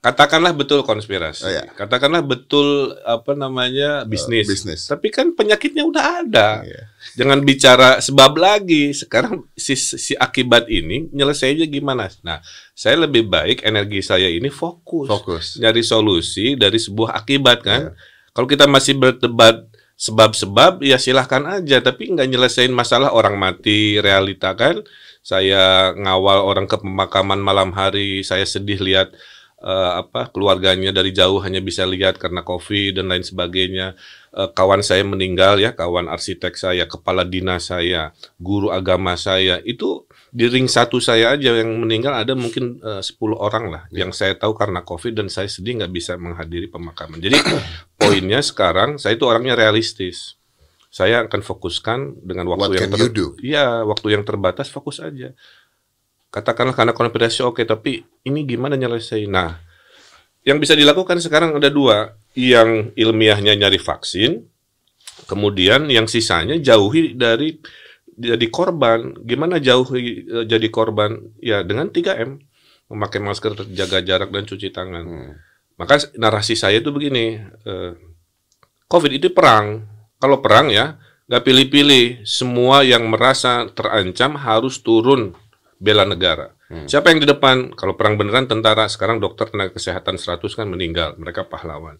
[0.01, 1.45] katakanlah betul konspirasi.
[1.45, 1.69] Oh, iya.
[1.77, 4.49] Katakanlah betul apa namanya bisnis.
[4.49, 4.89] bisnis.
[4.89, 6.49] Tapi kan penyakitnya udah ada.
[6.65, 6.89] Iya.
[7.21, 8.97] Jangan bicara sebab lagi.
[8.97, 12.09] Sekarang si, si akibat ini nyelesainya gimana?
[12.25, 12.41] Nah,
[12.73, 15.45] saya lebih baik energi saya ini fokus, Fokus.
[15.61, 17.93] nyari solusi dari sebuah akibat kan.
[17.93, 17.97] Iya.
[18.33, 19.69] Kalau kita masih berdebat
[20.01, 24.81] sebab-sebab ya silahkan aja, tapi nggak nyelesain masalah orang mati realita kan.
[25.21, 29.13] Saya ngawal orang ke pemakaman malam hari, saya sedih lihat
[29.61, 33.93] eh, apa keluarganya dari jauh hanya bisa lihat karena covid dan lain sebagainya.
[34.33, 40.03] Eh, kawan saya meninggal ya, kawan arsitek saya, kepala dinas saya, guru agama saya itu
[40.31, 44.33] di ring satu saya aja yang meninggal ada mungkin eh, 10 orang lah yang saya
[44.39, 47.19] tahu karena covid dan saya sedih nggak bisa menghadiri pemakaman.
[47.19, 47.37] Jadi
[47.99, 50.39] poinnya sekarang saya itu orangnya realistis.
[50.91, 53.27] Saya akan fokuskan dengan waktu What yang do?
[53.39, 55.31] Iya, waktu yang terbatas fokus aja.
[56.31, 59.27] Katakanlah karena konspirasi oke, tapi ini gimana nyelesain?
[59.27, 59.59] Nah,
[60.47, 64.47] yang bisa dilakukan sekarang ada dua, yang ilmiahnya nyari vaksin,
[65.27, 67.59] kemudian yang sisanya jauhi dari
[68.15, 69.11] jadi korban.
[69.27, 71.19] Gimana jauhi eh, jadi korban?
[71.43, 72.39] Ya dengan 3M,
[72.87, 75.03] memakai masker, jaga jarak dan cuci tangan.
[75.03, 75.31] Hmm.
[75.75, 77.91] Maka narasi saya itu begini, eh,
[78.87, 79.83] COVID itu perang.
[80.15, 80.95] Kalau perang ya,
[81.27, 82.23] nggak pilih-pilih.
[82.23, 85.35] Semua yang merasa terancam harus turun
[85.81, 86.53] bela negara.
[86.69, 86.85] Hmm.
[86.85, 87.73] Siapa yang di depan?
[87.73, 91.17] Kalau perang beneran tentara, sekarang dokter tenaga kesehatan 100 kan meninggal.
[91.17, 91.97] Mereka pahlawan.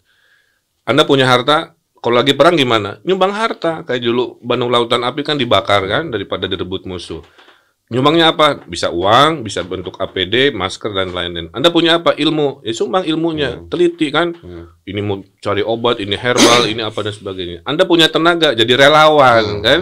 [0.85, 3.01] Anda punya harta, kalau lagi perang gimana?
[3.01, 3.81] Nyumbang harta.
[3.81, 7.25] Kayak dulu Bandung Lautan Api kan dibakar kan daripada direbut musuh.
[7.91, 8.63] Nyumbangnya apa?
[8.63, 11.51] Bisa uang, bisa bentuk APD, masker dan lain-lain.
[11.51, 12.15] Anda punya apa?
[12.15, 12.63] Ilmu.
[12.63, 13.67] Ya sumbang ilmunya.
[13.67, 14.31] Teliti kan.
[14.31, 14.71] Hmm.
[14.87, 17.67] Ini mau cari obat, ini herbal, ini apa dan sebagainya.
[17.67, 19.61] Anda punya tenaga, jadi relawan Hmm.
[19.61, 19.81] kan.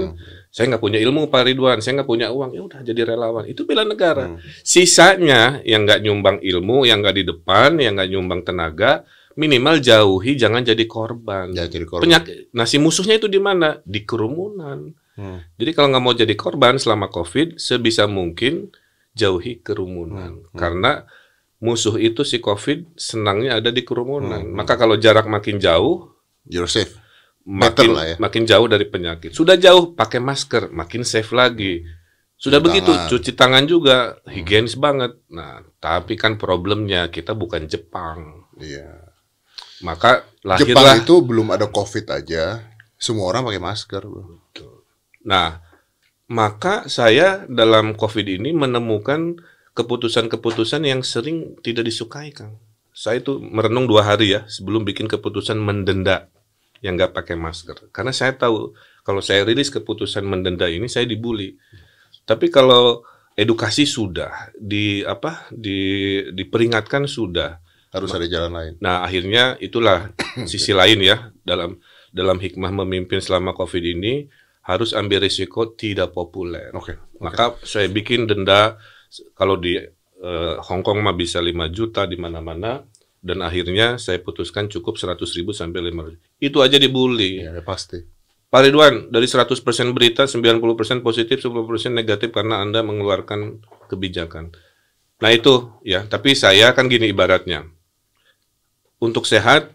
[0.50, 3.46] Saya nggak punya ilmu Pak Ridwan, saya nggak punya uang, ya udah jadi relawan.
[3.46, 4.34] Itu bela negara.
[4.34, 4.42] Hmm.
[4.66, 9.06] Sisanya yang nggak nyumbang ilmu, yang nggak di depan, yang nggak nyumbang tenaga,
[9.38, 11.54] minimal jauhi, jangan jadi korban.
[11.54, 12.10] Ya, jadi korban.
[12.10, 12.50] Penyakit.
[12.58, 13.78] Nah, si musuhnya itu di mana?
[13.86, 14.90] Di kerumunan.
[15.14, 15.46] Hmm.
[15.54, 18.74] Jadi kalau nggak mau jadi korban selama COVID, sebisa mungkin
[19.14, 20.42] jauhi kerumunan.
[20.42, 20.58] Hmm, hmm.
[20.58, 21.06] Karena
[21.62, 24.42] musuh itu si COVID senangnya ada di kerumunan.
[24.42, 24.58] Hmm, hmm.
[24.58, 26.10] Maka kalau jarak makin jauh,
[26.50, 26.98] You're safe.
[27.50, 28.16] Makin lah ya.
[28.22, 29.34] makin jauh dari penyakit.
[29.34, 31.82] Sudah jauh pakai masker, makin safe lagi.
[32.40, 33.10] Sudah Cuci begitu tangan.
[33.10, 33.98] cuci tangan juga
[34.30, 35.18] higienis banget.
[35.34, 38.48] Nah, tapi kan problemnya kita bukan Jepang.
[38.62, 39.12] Iya.
[39.82, 40.24] Maka
[40.62, 42.64] Jepang lahirlah itu belum ada COVID aja.
[42.96, 44.40] Semua orang pakai masker, bro.
[45.26, 45.60] Nah,
[46.32, 49.36] maka saya dalam COVID ini menemukan
[49.76, 52.60] keputusan-keputusan yang sering tidak disukai, Kang.
[52.96, 56.28] Saya itu merenung dua hari ya sebelum bikin keputusan mendenda
[56.80, 57.92] yang nggak pakai masker.
[57.92, 61.56] Karena saya tahu kalau saya rilis keputusan mendenda ini saya dibully.
[62.24, 63.04] Tapi kalau
[63.40, 67.64] edukasi sudah di apa di diperingatkan sudah.
[67.90, 68.74] Harus ada jalan lain.
[68.86, 70.14] Nah, akhirnya itulah
[70.52, 71.82] sisi lain ya dalam
[72.14, 74.30] dalam hikmah memimpin selama Covid ini
[74.62, 76.70] harus ambil risiko tidak populer.
[76.78, 77.02] Oke.
[77.18, 78.78] Maka saya bikin denda
[79.34, 82.86] kalau di eh, Hong Kong mah bisa 5 juta di mana-mana
[83.20, 87.44] dan akhirnya saya putuskan cukup 100 ribu sampai 500 Itu aja dibully.
[87.44, 88.00] Iya, pasti.
[88.50, 89.62] Pak Ridwan, dari 100%
[89.94, 94.50] berita 90% positif, 10% negatif karena Anda mengeluarkan kebijakan.
[95.22, 97.70] Nah itu ya, tapi saya kan gini ibaratnya.
[98.98, 99.70] Untuk sehat,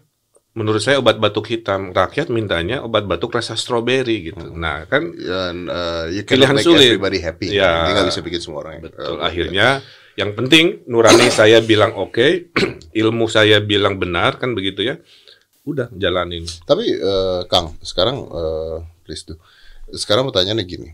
[0.55, 1.95] menurut saya obat batuk hitam.
[1.95, 4.51] Rakyat mintanya obat batuk rasa stroberi gitu.
[4.55, 6.95] Nah kan uh, you Pilihan make sulit.
[6.95, 7.55] everybody happy.
[7.55, 7.91] Ya.
[7.91, 8.83] Nggak bisa bikin semua orang.
[8.83, 9.19] betul.
[9.19, 9.67] Uh, Akhirnya
[10.15, 12.51] yang penting nurani saya bilang oke,
[13.01, 14.95] ilmu saya bilang benar kan begitu ya.
[15.65, 16.45] Udah jalanin.
[16.63, 19.35] Tapi eh, Kang, sekarang eh, please do.
[19.91, 20.89] Sekarang pertanyaannya gini.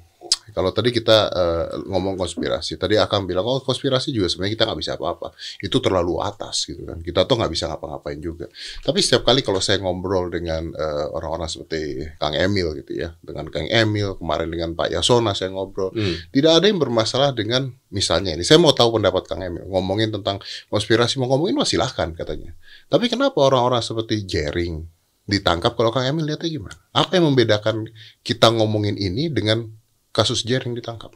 [0.52, 4.80] Kalau tadi kita uh, ngomong konspirasi, tadi akan bilang oh konspirasi juga sebenarnya kita nggak
[4.80, 5.34] bisa apa-apa.
[5.64, 7.00] Itu terlalu atas gitu kan.
[7.00, 8.46] Kita tuh nggak bisa ngapa-ngapain juga.
[8.84, 13.48] Tapi setiap kali kalau saya ngobrol dengan uh, orang-orang seperti Kang Emil gitu ya, dengan
[13.50, 16.32] Kang Emil kemarin dengan Pak Yasona saya ngobrol, hmm.
[16.36, 18.44] tidak ada yang bermasalah dengan misalnya ini.
[18.48, 20.40] Saya mau tahu pendapat Kang Emil ngomongin tentang
[20.72, 22.56] konspirasi mau ngomongin wah silahkan katanya.
[22.88, 24.88] Tapi kenapa orang-orang seperti Jering
[25.28, 26.76] ditangkap kalau Kang Emil lihatnya gimana?
[26.92, 27.88] Apa yang membedakan
[28.26, 29.70] kita ngomongin ini dengan
[30.12, 31.12] kasus Jering ditangkap?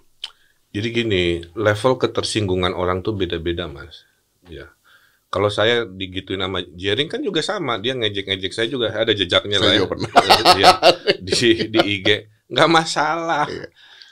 [0.75, 4.03] Jadi gini, level ketersinggungan orang tuh beda-beda, Mas.
[4.51, 4.75] Ya.
[5.31, 9.71] Kalau saya digituin sama Jering kan juga sama, dia ngejek-ngejek saya juga ada jejaknya saya
[9.71, 9.75] lah.
[9.79, 9.87] Ya.
[9.87, 10.09] Pernah.
[10.59, 10.71] Ya,
[11.27, 12.07] di di IG,
[12.51, 13.47] nggak masalah.
[13.47, 13.67] Iya.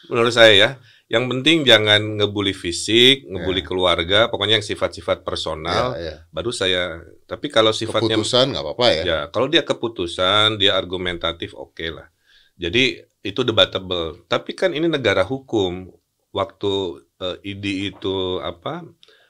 [0.08, 0.70] Menurut saya ya.
[1.12, 3.68] Yang penting jangan ngebully fisik, ngebully yeah.
[3.68, 5.94] keluarga, pokoknya yang sifat-sifat personal.
[6.00, 6.18] Yeah, yeah.
[6.32, 7.06] Baru saya.
[7.28, 9.04] Tapi kalau sifatnya keputusan nggak apa-apa ya.
[9.04, 12.08] Ya, kalau dia keputusan, dia argumentatif, oke okay lah.
[12.58, 14.22] Jadi itu debatable.
[14.28, 15.90] Tapi kan ini negara hukum.
[16.34, 18.82] Waktu uh, eh, ID itu apa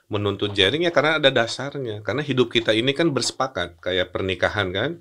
[0.07, 2.01] menuntut jaring ya karena ada dasarnya.
[2.01, 4.91] Karena hidup kita ini kan bersepakat kayak pernikahan kan.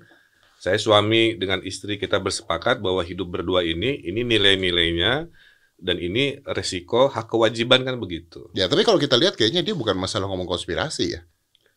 [0.59, 5.27] Saya suami dengan istri kita bersepakat bahwa hidup berdua ini ini nilai-nilainya
[5.75, 8.47] dan ini resiko hak kewajiban kan begitu.
[8.55, 11.21] Ya, tapi kalau kita lihat kayaknya dia bukan masalah ngomong konspirasi ya.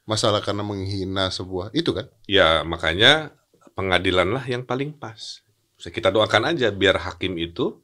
[0.07, 2.07] Masalah karena menghina sebuah itu kan?
[2.31, 3.35] Ya, makanya
[3.74, 5.42] pengadilan lah yang paling pas.
[5.76, 7.76] Kita doakan aja biar hakim itu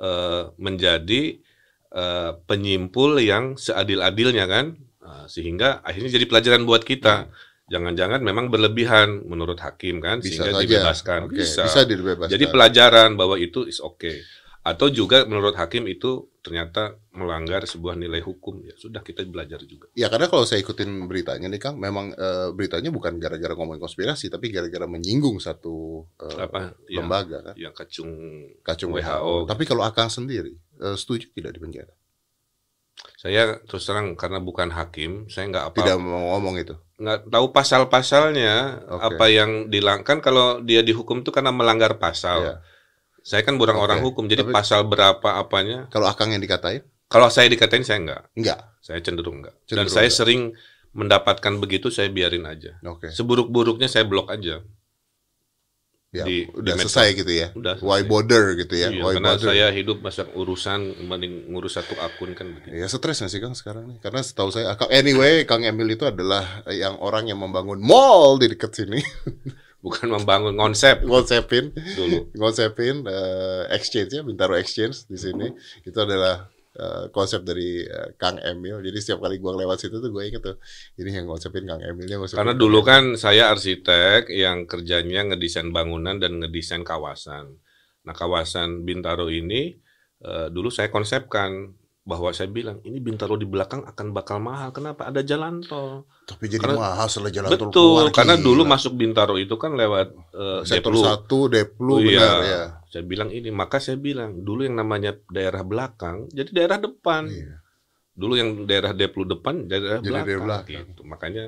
[0.00, 1.38] uh, menjadi
[1.92, 4.66] uh, penyimpul yang seadil-adilnya kan,
[5.04, 7.28] uh, sehingga akhirnya jadi pelajaran buat kita.
[7.66, 10.62] Jangan-jangan memang berlebihan menurut hakim kan, bisa sehingga saja.
[10.62, 11.20] dibebaskan.
[11.26, 11.42] Okay.
[11.42, 11.62] Bisa.
[11.66, 12.30] bisa dibebaskan.
[12.30, 14.22] Jadi pelajaran bahwa itu is okay
[14.66, 18.66] atau juga menurut hakim itu ternyata melanggar sebuah nilai hukum.
[18.66, 19.86] Ya sudah kita belajar juga.
[19.94, 24.26] Ya karena kalau saya ikutin beritanya nih kang memang e, beritanya bukan gara-gara ngomongin konspirasi
[24.26, 26.74] tapi gara-gara menyinggung satu e, apa?
[26.90, 27.54] Lembaga yang, kan?
[27.70, 28.10] yang kacung
[28.66, 29.34] kacung WHO, WHO.
[29.46, 31.94] tapi kalau akang sendiri e, setuju tidak di penjara?
[33.22, 36.74] Saya terus terang karena bukan hakim saya nggak apa tidak mau ngomong itu?
[36.98, 39.06] Nggak tahu pasal-pasalnya okay.
[39.14, 42.42] apa yang dilangkan kalau dia dihukum itu karena melanggar pasal.
[42.42, 42.74] Yeah
[43.26, 43.84] saya kan bukan okay.
[43.90, 45.90] orang hukum, jadi Tapi, pasal berapa apanya?
[45.90, 46.86] Kalau Akang yang dikatain?
[47.10, 48.22] Kalau saya dikatain saya enggak.
[48.38, 48.60] Enggak.
[48.78, 49.54] Saya cenderung enggak.
[49.66, 50.18] Cenderung Dan saya enggak.
[50.22, 50.40] sering
[50.94, 52.78] mendapatkan begitu saya biarin aja.
[52.86, 53.10] Oke.
[53.10, 53.18] Okay.
[53.18, 54.62] Seburuk-buruknya saya blok aja.
[56.14, 57.48] Ya, di, udah di selesai gitu ya.
[57.50, 57.90] Udah selesai.
[57.90, 58.94] Why bother gitu ya.
[58.94, 59.48] Iya, Why karena bother.
[59.50, 62.78] saya hidup masa urusan mending ngurus satu akun kan begitu.
[62.78, 63.98] Ya stres sih Kang sekarang nih.
[63.98, 68.70] Karena setahu saya anyway Kang Emil itu adalah yang orang yang membangun mall di dekat
[68.70, 69.02] sini.
[69.86, 71.70] bukan membangun konsep ngonsepin.
[71.70, 72.34] Dulu.
[72.34, 75.46] Ngonsepin uh, exchange ya Bintaro Exchange di sini.
[75.86, 78.82] Itu adalah uh, konsep dari uh, Kang Emil.
[78.82, 80.58] Jadi setiap kali gua lewat situ tuh gue inget tuh
[80.98, 86.42] ini yang ngonsepin Kang Emilnya karena dulu kan saya arsitek yang kerjanya ngedesain bangunan dan
[86.42, 87.54] ngedesain kawasan.
[88.02, 89.78] Nah kawasan Bintaro ini
[90.26, 94.70] uh, dulu saya konsepkan bahwa saya bilang ini Bintaro di belakang akan bakal mahal.
[94.70, 95.10] Kenapa?
[95.10, 96.06] Ada jalan tol.
[96.22, 98.46] Tapi jadi karena, mahal setelah jalan betul, tol Betul, karena gila.
[98.46, 101.02] dulu masuk Bintaro itu kan lewat uh, sektor Deplu.
[101.02, 102.14] satu Deplu oh, iya.
[102.22, 102.62] benar ya.
[102.86, 107.26] Saya bilang ini, maka saya bilang dulu yang namanya daerah belakang jadi daerah depan.
[107.26, 107.58] Iya.
[108.14, 110.26] Dulu yang daerah Deplu depan daerah jadi belakang.
[110.30, 110.84] Daerah belakang.
[110.94, 111.02] Gitu.
[111.04, 111.44] Makanya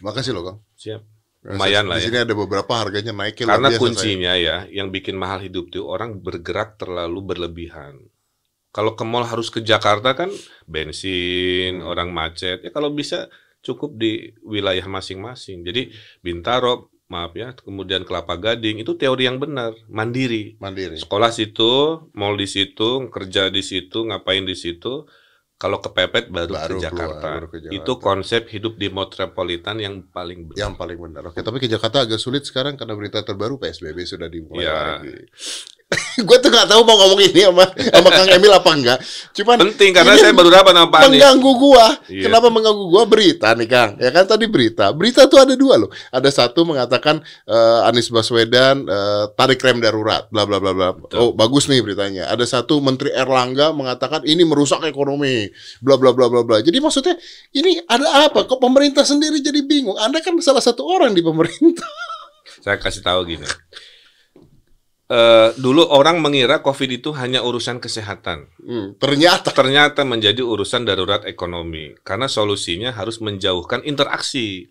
[0.00, 0.58] Makasih loh, Kang.
[0.80, 1.02] Siap.
[1.40, 2.04] Lumayan lah ya.
[2.04, 4.68] Di sini ada beberapa harganya naik Karena kuncinya saya.
[4.68, 7.96] ya, yang bikin mahal hidup itu orang bergerak terlalu berlebihan
[8.70, 10.30] kalau ke mall harus ke Jakarta kan
[10.66, 11.90] bensin, hmm.
[11.90, 12.62] orang macet.
[12.62, 13.26] Ya kalau bisa
[13.60, 15.66] cukup di wilayah masing-masing.
[15.66, 15.90] Jadi
[16.22, 20.56] Bintaro, maaf ya, kemudian Kelapa Gading itu teori yang benar, mandiri.
[20.62, 20.96] Mandiri.
[20.96, 25.04] Sekolah situ, mall di situ, kerja di situ, ngapain di situ.
[25.60, 27.20] Kalau kepepet baru, baru ke, Jakarta.
[27.20, 27.76] Keluar, baru ke Jakarta.
[27.84, 30.56] Itu konsep hidup di metropolitan yang paling benar.
[30.56, 31.22] Yang paling benar.
[31.28, 35.04] Oke, tapi ke Jakarta agak sulit sekarang karena berita terbaru PSBB sudah dimulai ya.
[35.04, 35.20] lagi.
[36.26, 38.98] gue tuh gak tahu mau ngomong ini sama sama Kang Emil apa enggak.
[39.34, 41.86] Cuman penting karena saya baru dapat nama Pak Mengganggu gua.
[42.06, 42.30] Iya.
[42.30, 43.90] Kenapa mengganggu gua berita nih Kang?
[43.98, 44.94] Ya kan tadi berita.
[44.94, 45.90] Berita tuh ada dua loh.
[46.14, 47.18] Ada satu mengatakan
[47.50, 50.94] uh, Anies Baswedan uh, tarik rem darurat, bla bla bla bla.
[51.18, 52.30] Oh, bagus nih beritanya.
[52.30, 55.50] Ada satu Menteri Erlangga mengatakan ini merusak ekonomi,
[55.82, 56.62] bla bla bla bla bla.
[56.62, 57.18] Jadi maksudnya
[57.50, 58.46] ini ada apa?
[58.46, 59.98] Kok pemerintah sendiri jadi bingung?
[59.98, 61.90] Anda kan salah satu orang di pemerintah.
[62.62, 63.46] Saya kasih tahu gini
[65.10, 68.46] uh, dulu orang mengira COVID itu hanya urusan kesehatan.
[68.62, 74.70] Hmm, ternyata ternyata menjadi urusan darurat ekonomi karena solusinya harus menjauhkan interaksi.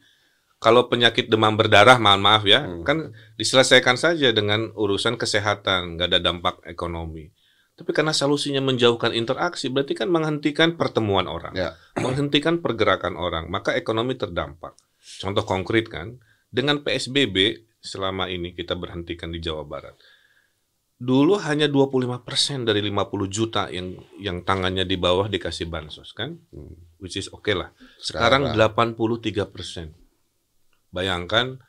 [0.59, 2.83] Kalau penyakit demam berdarah, mohon maaf ya, hmm.
[2.83, 7.31] kan diselesaikan saja dengan urusan kesehatan, nggak ada dampak ekonomi.
[7.79, 11.79] Tapi karena solusinya menjauhkan interaksi, berarti kan menghentikan pertemuan orang, ya.
[11.95, 14.75] menghentikan pergerakan orang, maka ekonomi terdampak.
[14.99, 16.19] Contoh konkret kan,
[16.51, 19.95] dengan PSBB selama ini kita berhentikan di Jawa Barat
[20.99, 26.35] dulu hanya 25% dari 50 juta yang yang tangannya di bawah dikasih bansos kan,
[26.99, 27.71] which is oke okay lah.
[28.03, 29.95] Sekarang, Sekarang 83%.
[30.91, 31.63] Bayangkan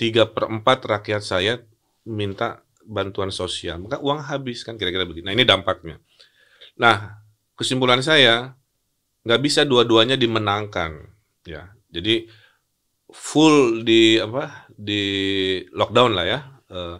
[0.00, 1.60] 3 per 4 rakyat saya
[2.08, 5.28] minta bantuan sosial, maka uang habis kan kira-kira begitu.
[5.28, 6.00] Nah ini dampaknya.
[6.80, 7.20] Nah
[7.52, 8.56] kesimpulan saya
[9.28, 11.04] nggak bisa dua-duanya dimenangkan
[11.44, 11.68] ya.
[11.92, 12.24] Jadi
[13.12, 15.04] full di apa di
[15.68, 16.40] lockdown lah ya.
[16.70, 16.96] Uh,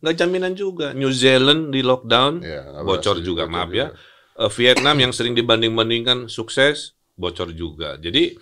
[0.00, 0.92] nggak jaminan juga.
[0.96, 3.72] New Zealand di lockdown ya, bocor juga, bocor maaf ya.
[3.72, 3.86] juga.
[3.86, 4.40] ya.
[4.40, 8.00] Uh, Vietnam yang sering dibanding-bandingkan sukses bocor juga.
[8.00, 8.34] Jadi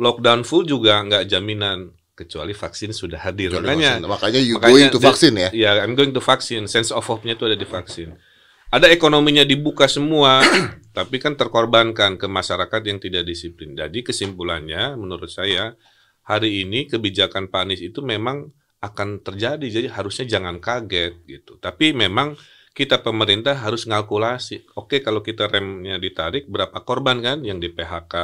[0.00, 3.52] lockdown full juga nggak jaminan kecuali vaksin sudah hadir.
[3.52, 4.08] Kecuali makanya vaksin.
[4.08, 5.48] makanya you makanya going to vaksin ya.
[5.52, 6.64] Ya, I'm going to vaksin.
[6.68, 8.16] Sense of hope-nya itu ada di vaksin.
[8.72, 10.40] Ada ekonominya dibuka semua,
[10.96, 13.76] tapi kan terkorbankan ke masyarakat yang tidak disiplin.
[13.76, 15.76] Jadi kesimpulannya menurut saya
[16.24, 18.48] hari ini kebijakan Pak Anies itu memang
[18.82, 19.62] akan terjadi.
[19.62, 21.56] Jadi harusnya jangan kaget gitu.
[21.62, 22.34] Tapi memang
[22.74, 24.66] kita pemerintah harus ngalkulasi.
[24.74, 28.14] Oke kalau kita remnya ditarik berapa korban kan yang di PHK,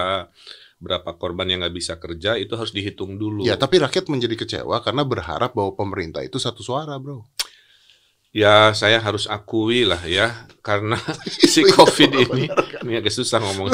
[0.83, 3.47] berapa korban yang nggak bisa kerja itu harus dihitung dulu.
[3.47, 7.23] Ya tapi rakyat menjadi kecewa karena berharap bahwa pemerintah itu satu suara bro.
[8.29, 11.01] Ya saya harus akui lah ya karena
[11.53, 12.45] si COVID ini
[12.85, 13.73] ini agak susah ngomong.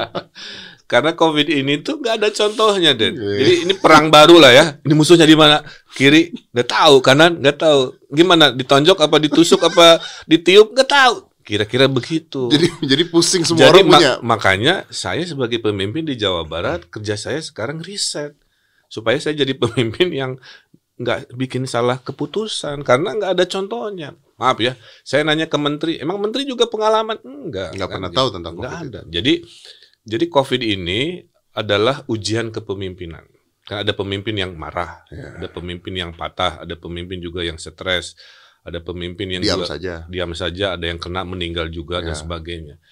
[0.92, 3.16] karena COVID ini tuh nggak ada contohnya deh.
[3.16, 3.38] Yeah.
[3.40, 4.64] Jadi ini perang baru lah ya.
[4.84, 5.64] Ini musuhnya di mana?
[5.96, 7.96] Kiri nggak tahu, kanan nggak tahu.
[8.12, 8.52] Gimana?
[8.52, 11.14] Ditonjok apa ditusuk apa ditiup nggak tahu.
[11.42, 12.52] Kira-kira begitu.
[12.52, 14.12] Jadi jadi pusing semua jadi, orang punya.
[14.20, 18.36] Makanya saya sebagai pemimpin di Jawa Barat kerja saya sekarang riset
[18.92, 20.32] supaya saya jadi pemimpin yang
[21.00, 24.10] nggak bikin salah keputusan karena nggak ada contohnya.
[24.36, 24.74] Maaf ya,
[25.06, 27.78] saya nanya ke menteri, emang menteri juga pengalaman enggak?
[27.78, 27.96] Nggak kan?
[27.96, 28.68] pernah tahu tentang COVID.
[28.68, 29.00] ada.
[29.06, 29.10] Itu.
[29.14, 29.32] Jadi
[30.02, 31.00] jadi COVID ini
[31.54, 33.22] adalah ujian kepemimpinan.
[33.62, 35.38] Kan ada pemimpin yang marah, ya.
[35.38, 38.18] ada pemimpin yang patah, ada pemimpin juga yang stres,
[38.66, 42.10] ada pemimpin yang diam juga, saja, diam saja, ada yang kena meninggal juga ya.
[42.10, 42.82] dan sebagainya.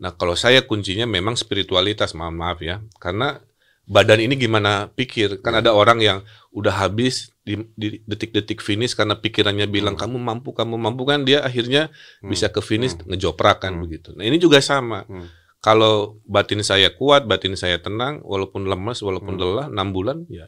[0.00, 3.36] Nah kalau saya kuncinya memang spiritualitas, maaf maaf ya, karena
[3.84, 6.18] badan ini gimana pikir, kan ada orang yang
[6.54, 7.60] udah habis di
[8.08, 10.02] detik-detik finish karena pikirannya bilang hmm.
[10.02, 11.92] kamu mampu, kamu mampu kan dia akhirnya
[12.24, 12.32] hmm.
[12.32, 13.12] bisa ke finish hmm.
[13.12, 13.82] ngejoprak kan hmm.
[13.84, 14.08] begitu.
[14.16, 15.04] Nah ini juga sama.
[15.04, 19.40] Hmm kalau batin saya kuat, batin saya tenang, walaupun lemas, walaupun hmm.
[19.40, 20.44] lelah, enam bulan, ya.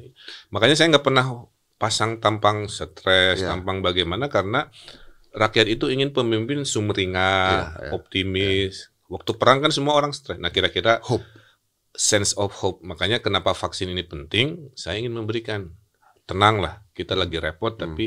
[0.53, 1.49] Makanya saya nggak pernah
[1.81, 3.49] pasang tampang stres, ya.
[3.49, 4.68] tampang bagaimana karena
[5.33, 7.49] rakyat itu ingin pemimpin sumringah,
[7.81, 8.92] ya, ya, optimis.
[8.92, 9.16] Ya.
[9.16, 10.37] Waktu perang kan semua orang stres.
[10.37, 11.25] Nah kira-kira hope,
[11.97, 12.85] sense of hope.
[12.85, 14.71] Makanya kenapa vaksin ini penting?
[14.77, 15.73] Saya ingin memberikan
[16.29, 16.85] tenanglah.
[16.93, 17.83] Kita lagi repot, hmm.
[17.83, 18.07] tapi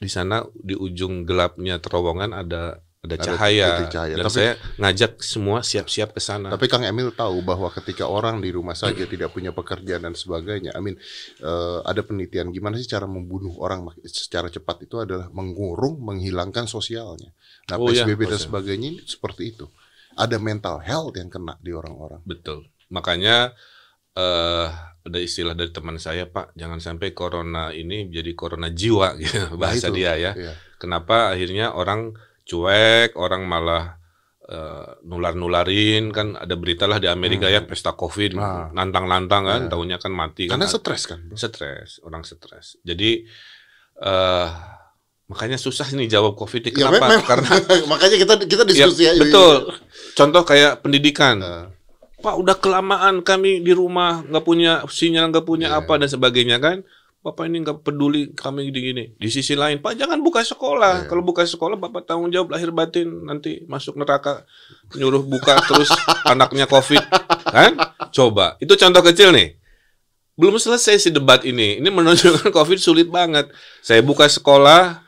[0.00, 4.12] di sana di ujung gelapnya terowongan ada ada cahaya, ada cahaya.
[4.12, 6.52] dan tapi, saya ngajak semua siap-siap ke sana.
[6.52, 10.76] Tapi Kang Emil tahu bahwa ketika orang di rumah saja tidak punya pekerjaan dan sebagainya,
[10.76, 11.00] Amin
[11.40, 17.32] uh, ada penelitian gimana sih cara membunuh orang secara cepat itu adalah mengurung, menghilangkan sosialnya.
[17.72, 19.64] Nah oh, PSBB ya, dan sebagainya ini seperti itu.
[20.20, 22.20] Ada mental health yang kena di orang-orang.
[22.28, 22.68] Betul.
[22.90, 23.54] Makanya
[24.18, 24.66] uh,
[25.00, 29.88] ada istilah dari teman saya Pak, jangan sampai corona ini jadi corona jiwa gitu bahasa
[29.88, 30.32] nah, itu, dia ya.
[30.36, 30.52] Iya.
[30.76, 32.12] Kenapa akhirnya orang
[32.44, 34.00] cuek, orang malah
[34.50, 37.54] uh, nular-nularin kan ada berita lah di Amerika hmm.
[37.54, 38.68] ya pesta covid nah.
[38.74, 39.70] nantang-nantang kan yeah.
[39.70, 43.24] tahunya kan mati karena kan stres kan stres orang stres jadi
[44.02, 44.48] uh,
[45.30, 47.50] makanya susah nih jawab covid ini ya, kenapa karena
[47.92, 49.56] makanya kita kita diskusi ya, aja betul
[50.18, 51.66] contoh kayak pendidikan uh.
[52.20, 55.80] Pak udah kelamaan kami di rumah nggak punya sinyal nggak punya yeah.
[55.80, 56.84] apa dan sebagainya kan
[57.20, 59.12] Bapak ini nggak peduli kami gini-gini.
[59.20, 61.04] Di sisi lain, Pak jangan buka sekolah.
[61.04, 61.08] Yeah.
[61.12, 64.48] Kalau buka sekolah, Bapak tanggung jawab lahir batin nanti masuk neraka,
[64.96, 65.92] nyuruh buka terus
[66.32, 67.04] anaknya COVID,
[67.44, 67.76] kan?
[68.08, 69.52] Coba, itu contoh kecil nih.
[70.32, 71.76] Belum selesai si debat ini.
[71.84, 73.52] Ini menunjukkan COVID sulit banget.
[73.84, 75.04] Saya buka sekolah,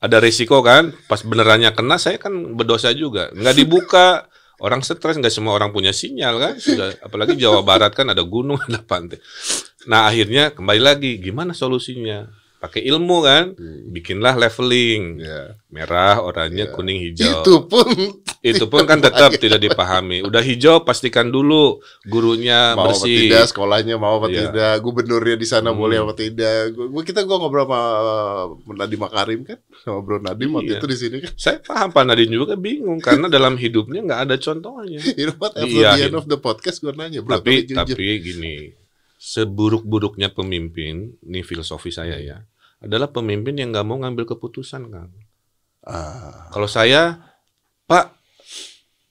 [0.00, 0.96] ada risiko kan?
[1.12, 3.28] Pas benerannya kena, saya kan berdosa juga.
[3.36, 4.06] Nggak dibuka,
[4.60, 6.54] orang stres nggak semua orang punya sinyal kan?
[6.60, 9.18] Sudah apalagi Jawa Barat kan ada gunung ada pantai.
[9.88, 13.92] Nah akhirnya kembali lagi gimana solusinya pakai ilmu kan hmm.
[13.92, 15.52] bikinlah leveling yeah.
[15.68, 16.72] merah oranye yeah.
[16.72, 17.92] kuning hijau itu pun
[18.56, 23.44] itu pun kan tetap tidak dipahami udah hijau pastikan dulu gurunya mau bersih apa tidak
[23.52, 24.48] sekolahnya mau apa yeah.
[24.48, 25.78] tidak gubernurnya di sana hmm.
[25.78, 27.80] boleh apa tidak gua kita gua ngobrol sama
[28.56, 30.56] uh, Nadiem Makarim kan sama Bro Nadiem iya.
[30.56, 34.20] waktu itu di sini kan saya paham Pak Nadiem juga bingung karena dalam hidupnya nggak
[34.24, 37.68] ada contohnya you know what, iya, the end of the podcast gua nanya bro tapi
[37.68, 38.56] tapi, tapi gini
[39.24, 42.44] seburuk-buruknya pemimpin ini filosofi saya ya
[42.84, 45.08] adalah pemimpin yang nggak mau ngambil keputusan, kan.
[45.84, 46.52] Uh.
[46.52, 47.32] Kalau saya,
[47.88, 48.14] Pak,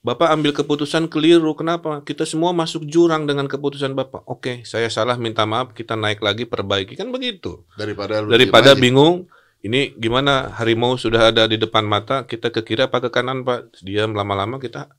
[0.03, 1.55] Bapak ambil keputusan keliru.
[1.55, 2.03] Kenapa?
[2.03, 4.27] Kita semua masuk jurang dengan keputusan Bapak.
[4.27, 5.71] Oke, saya salah, minta maaf.
[5.71, 7.63] Kita naik lagi, perbaiki kan begitu.
[7.79, 9.31] Daripada daripada bingung.
[9.63, 13.79] ini gimana harimau sudah ada di depan mata, kita ke kiri apa ke kanan Pak?
[13.79, 14.91] Diam lama-lama kita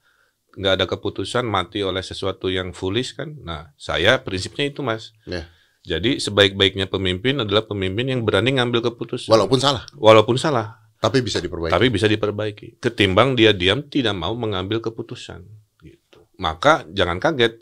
[0.57, 3.37] nggak ada keputusan mati oleh sesuatu yang foolish kan?
[3.45, 5.13] Nah, saya prinsipnya itu Mas.
[5.29, 5.53] Ya.
[5.85, 9.29] Jadi sebaik-baiknya pemimpin adalah pemimpin yang berani ngambil keputusan.
[9.29, 11.73] Walaupun salah, Walaupun salah, tapi bisa diperbaiki.
[11.77, 12.81] tapi bisa diperbaiki.
[12.81, 15.45] Ketimbang dia diam tidak mau mengambil keputusan.
[15.85, 16.25] Gitu.
[16.41, 17.61] Maka jangan kaget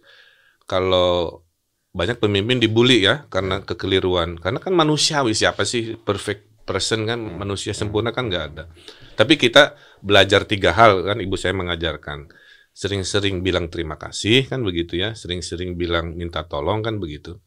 [0.71, 1.43] kalau
[1.91, 4.39] banyak pemimpin dibully ya karena kekeliruan.
[4.39, 8.71] Karena kan manusiawi siapa sih perfect person kan manusia sempurna kan nggak ada.
[9.19, 12.31] Tapi kita belajar tiga hal kan ibu saya mengajarkan.
[12.73, 15.13] Sering-sering bilang terima kasih kan begitu ya.
[15.19, 17.43] Sering-sering bilang minta tolong kan begitu.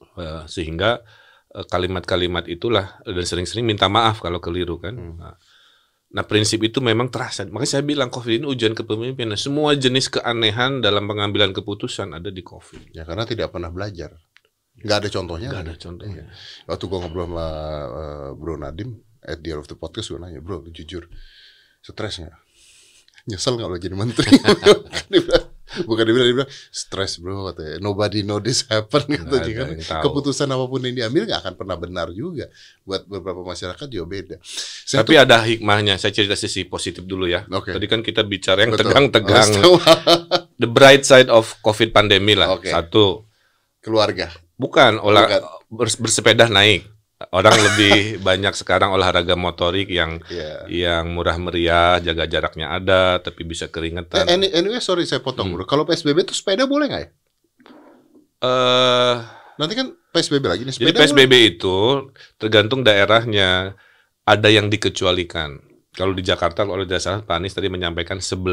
[0.00, 1.00] Eh, sehingga
[1.52, 4.94] eh, kalimat-kalimat itulah dan sering-sering minta maaf kalau keliru kan.
[4.96, 5.36] Nah,
[6.10, 7.46] Nah prinsip itu memang terasa.
[7.46, 9.38] Makanya saya bilang COVID ini ujian kepemimpinan.
[9.38, 12.90] Semua jenis keanehan dalam pengambilan keputusan ada di COVID.
[12.90, 14.18] Ya karena tidak pernah belajar.
[14.82, 15.48] Nggak ada contohnya.
[15.54, 16.24] Nggak ada contohnya.
[16.66, 17.46] Waktu gua ngobrol sama
[17.86, 18.90] eh, Bro Nadim
[19.22, 21.04] at the end of the podcast gue nanya, bro jujur
[21.84, 22.36] stres nggak?
[23.28, 24.30] Nyesel nggak lo jadi menteri?
[25.88, 27.76] bukan dia bilang, dia bilang stres bro katanya.
[27.80, 30.00] Nobody know this happen katanya ada kan.
[30.04, 32.48] Keputusan apa pun yang diambil nggak akan pernah benar juga.
[32.84, 34.36] Buat beberapa masyarakat juga beda.
[34.86, 35.96] Saya Tapi ada hikmahnya.
[35.96, 37.46] Saya cerita sisi positif dulu ya.
[37.50, 37.72] Oke.
[37.72, 39.50] Tadi kan kita bicara yang tegang-tegang.
[40.60, 42.52] The bright side of COVID pandemi lah.
[42.52, 42.68] Oke.
[42.68, 43.24] Satu,
[43.80, 44.28] keluarga.
[44.60, 45.40] bukan olah
[45.72, 46.84] bersepeda naik.
[47.20, 50.64] Orang lebih banyak sekarang olahraga motorik yang Iya.
[50.66, 54.24] yang murah meriah, jaga jaraknya ada, tapi bisa Eh, keringetan.
[54.24, 55.60] any- anyway, sorry saya potong Hmm.
[55.60, 55.68] bro.
[55.68, 57.08] Kalau PSBB itu sepeda boleh nggak ya?
[58.40, 59.16] Eh,
[59.60, 61.00] Nanti kan PSBB lagi nih Jadi sepeda.
[61.04, 63.76] PSBB itu tergantung daerahnya
[64.24, 65.60] ada yang dikecualikan.
[65.90, 68.46] Kalau di Jakarta oleh dasar Pak Anies tadi menyampaikan 11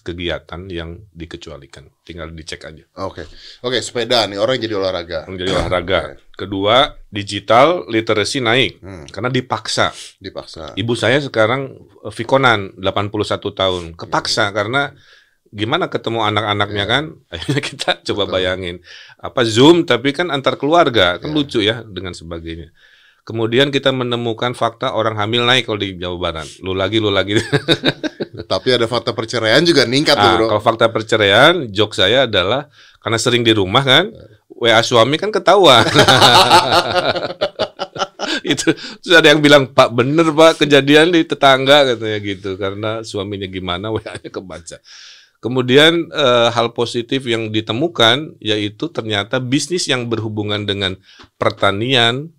[0.00, 1.90] kegiatan yang dikecualikan.
[2.00, 2.86] Tinggal dicek aja.
[3.02, 3.26] Oke,
[3.60, 5.26] oke sepeda nih orang jadi olahraga.
[5.26, 6.14] Menjadi olahraga.
[6.30, 9.90] Kedua, digital literacy naik Hmm, karena dipaksa.
[10.18, 10.78] dipaksa.
[10.78, 11.74] Ibu saya sekarang
[12.06, 13.10] eh, Vikonan 81
[13.50, 13.98] tahun.
[13.98, 14.94] Kepaksa karena
[15.50, 16.92] gimana ketemu anak-anaknya Iya.
[16.94, 17.04] kan?
[17.34, 18.34] Akhirnya kita coba Betul.
[18.38, 18.76] bayangin.
[19.18, 21.34] Apa Zoom tapi kan antar keluarga, kan Iya.
[21.34, 22.70] lucu ya dengan sebagainya.
[23.24, 26.48] Kemudian kita menemukan fakta orang hamil naik kalau di Jawa Barat.
[26.60, 27.40] Lu lagi, lu lagi.
[28.52, 30.46] Tapi ada fakta perceraian juga ningkat tuh Ah, bro.
[30.52, 32.68] kalau fakta perceraian, joke saya adalah
[33.00, 34.12] karena sering di rumah kan,
[34.52, 35.88] WA suami kan ketahuan.
[38.44, 43.48] itu terus ada yang bilang Pak bener Pak kejadian di tetangga katanya gitu karena suaminya
[43.48, 44.76] gimana WA-nya kebaca.
[45.40, 50.96] Kemudian eh, hal positif yang ditemukan yaitu ternyata bisnis yang berhubungan dengan
[51.36, 52.32] pertanian,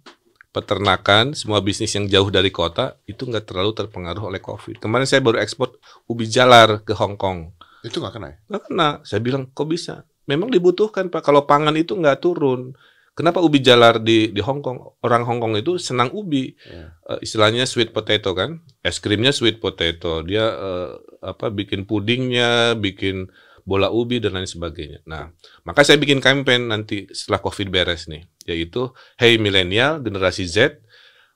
[0.56, 4.80] peternakan, semua bisnis yang jauh dari kota itu nggak terlalu terpengaruh oleh COVID.
[4.80, 5.76] Kemarin saya baru ekspor
[6.08, 7.52] ubi jalar ke Hong Kong.
[7.84, 8.38] Itu nggak kena ya?
[8.48, 8.90] Nggak kena.
[9.04, 10.08] Saya bilang, kok bisa?
[10.32, 11.28] Memang dibutuhkan, Pak.
[11.28, 12.72] Kalau pangan itu nggak turun.
[13.16, 15.00] Kenapa ubi jalar di di Hong Kong?
[15.04, 16.56] Orang Hong Kong itu senang ubi.
[16.68, 16.96] Iya.
[17.16, 18.60] Eh, istilahnya sweet potato kan?
[18.84, 20.20] Es krimnya sweet potato.
[20.24, 20.90] Dia eh,
[21.24, 23.32] apa bikin pudingnya, bikin
[23.66, 25.02] bola ubi dan lain sebagainya.
[25.10, 25.34] Nah,
[25.66, 30.80] maka saya bikin campaign nanti setelah Covid beres nih, yaitu Hey milenial, generasi Z,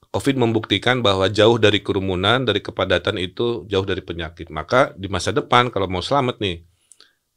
[0.09, 4.53] Covid membuktikan bahwa jauh dari kerumunan, dari kepadatan itu jauh dari penyakit.
[4.53, 6.65] Maka di masa depan kalau mau selamat nih,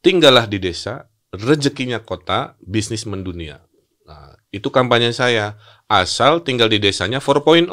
[0.01, 3.61] tinggallah di desa, rezekinya kota, bisnis mendunia.
[4.05, 5.57] Nah, itu kampanye saya.
[5.89, 7.69] Asal tinggal di desanya 4.0.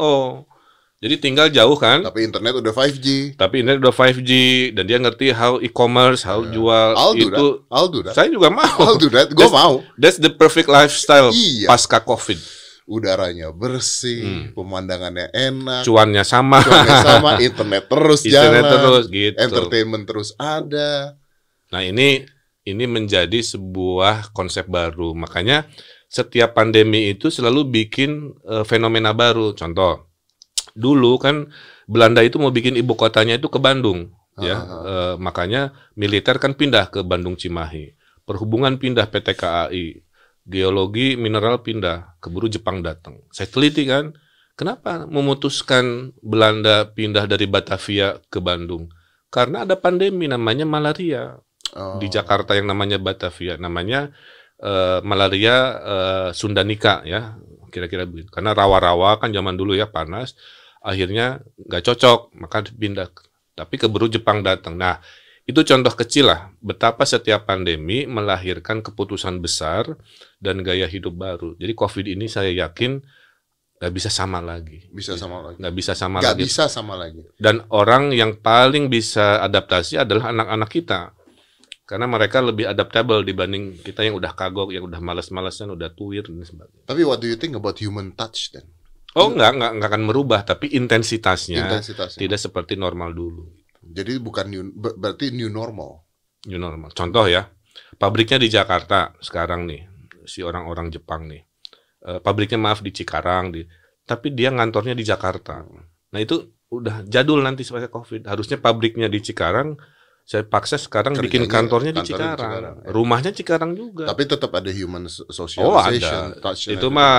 [1.01, 3.33] Jadi tinggal jauh kan, Tapi internet udah 5G.
[3.35, 4.31] tapi ini udah 5G
[4.71, 6.53] dan dia ngerti how e-commerce, how Iya.
[6.53, 7.47] jual I'll do itu.
[7.57, 7.73] that.
[7.73, 8.13] I'll do that.
[8.13, 8.69] Saya juga mau.
[8.79, 9.33] I'll do that.
[9.33, 9.81] Gue mau.
[9.97, 11.73] That's the perfect lifestyle Iya.
[11.73, 12.37] pasca Covid.
[12.85, 14.45] Udaranya bersih, Hmm.
[14.53, 16.61] pemandangannya enak, Cuannya sama.
[16.61, 19.37] cuannya sama, internet terus Internet jalan, terus gitu.
[19.39, 21.17] entertainment terus ada.
[21.71, 22.29] Nah ini
[22.61, 25.17] ini menjadi sebuah konsep baru.
[25.17, 25.65] Makanya
[26.07, 28.11] setiap pandemi itu selalu bikin
[28.45, 29.55] eh, fenomena baru.
[29.55, 30.10] Contoh,
[30.81, 31.53] dulu kan
[31.85, 34.57] Belanda itu mau bikin ibu kotanya itu ke Bandung, ya.
[34.57, 37.93] Ah, ah, Eh, makanya militer kan pindah ke Bandung Cimahi,
[38.25, 40.01] perhubungan pindah PT KAI,
[40.47, 43.21] geologi mineral pindah, keburu Jepang datang.
[43.31, 44.17] Saya teliti kan,
[44.55, 48.89] kenapa memutuskan Belanda pindah dari Batavia ke Bandung?
[49.31, 51.39] Karena ada pandemi namanya malaria
[51.71, 52.03] Oh.
[52.03, 54.11] di Jakarta yang namanya Batavia, namanya
[54.59, 57.39] eh, malaria eh, Sundanika ya,
[57.71, 58.27] kira-kira begitu.
[58.35, 60.35] Karena rawa-rawa kan zaman dulu ya panas,
[60.81, 63.09] akhirnya nggak cocok, maka pindah.
[63.55, 64.75] Tapi keburu Jepang datang.
[64.75, 64.97] Nah,
[65.45, 69.85] itu contoh kecil lah betapa setiap pandemi melahirkan keputusan besar
[70.41, 71.57] dan gaya hidup baru.
[71.61, 73.01] Jadi COVID ini saya yakin
[73.81, 75.57] nggak bisa sama lagi, Bisa sama lagi.
[75.57, 76.41] nggak bisa sama Gak lagi.
[76.45, 77.25] bisa sama lagi.
[77.41, 81.01] Dan orang yang paling bisa adaptasi adalah anak-anak kita.
[81.89, 86.45] Karena mereka lebih adaptable dibanding kita yang udah kagok, yang udah males-malesan, udah tuir dan
[86.45, 86.87] sebagainya.
[86.87, 88.69] Tapi what do you think about human touch then?
[89.19, 92.21] Oh enggak, enggak, enggak akan merubah, tapi intensitasnya, intensitasnya.
[92.21, 93.43] tidak seperti normal dulu.
[93.83, 96.07] Jadi bukan new, ber- berarti new normal.
[96.47, 96.95] New normal.
[96.95, 97.51] Contoh ya,
[97.99, 99.83] pabriknya di Jakarta sekarang nih,
[100.31, 101.43] si orang-orang Jepang nih.
[102.01, 103.67] Eh, pabriknya maaf di Cikarang, di,
[104.07, 105.67] tapi dia ngantornya di Jakarta.
[106.15, 108.31] Nah itu udah jadul nanti sebagai COVID.
[108.31, 109.75] Harusnya pabriknya di Cikarang,
[110.23, 112.39] saya paksa sekarang bikin Kerjanya kantornya di kantornya di Cikarang.
[112.39, 112.91] Cikarang, ya.
[112.95, 114.05] Rumahnya Cikarang juga.
[114.07, 115.27] Tapi tetap ada human so-
[115.59, 115.99] oh ada.
[115.99, 116.79] socialization.
[116.79, 117.19] Itu mah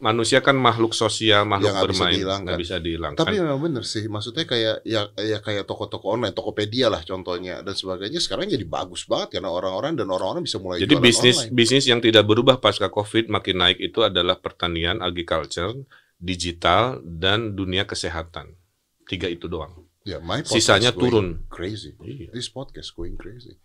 [0.00, 3.20] manusia kan makhluk sosial, makhluk nggak bisa bermain, nggak bisa dihilangkan.
[3.20, 7.76] Tapi memang bener sih, maksudnya kayak ya, ya kayak toko-toko online, Tokopedia lah contohnya dan
[7.76, 11.52] sebagainya sekarang jadi bagus banget karena orang-orang dan orang-orang bisa mulai Jadi bisnis online.
[11.52, 15.76] bisnis yang tidak berubah pasca COVID makin naik itu adalah pertanian, agriculture,
[16.16, 18.56] digital, dan dunia kesehatan.
[19.04, 19.84] Tiga itu doang.
[20.08, 21.44] Ya, my Sisanya turun.
[21.52, 21.92] Crazy.
[22.00, 22.32] Iya.
[22.32, 23.60] This podcast going crazy.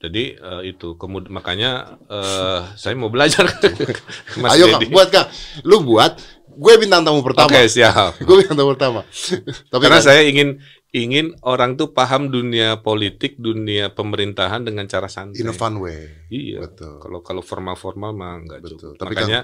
[0.00, 3.44] Jadi eh, itu kemudian makanya eh, saya mau belajar.
[4.40, 4.88] Mas Ayo Deddy.
[4.88, 5.28] Kang, buat Kang.
[5.60, 6.16] Lu buat,
[6.48, 7.52] gue bintang tamu pertama.
[7.52, 8.16] Oke siap.
[8.26, 9.00] Gue bintang tamu pertama.
[9.68, 10.56] Tapi Karena Kang, saya ingin
[10.90, 15.38] ingin orang tuh paham dunia politik, dunia pemerintahan dengan cara santai.
[15.38, 16.08] in a fun way.
[16.32, 16.64] Iya.
[16.64, 16.96] Betul.
[16.98, 18.96] Kalau kalau formal-formal mah nggak Betul.
[18.96, 19.04] cukup.
[19.04, 19.40] Tapi makanya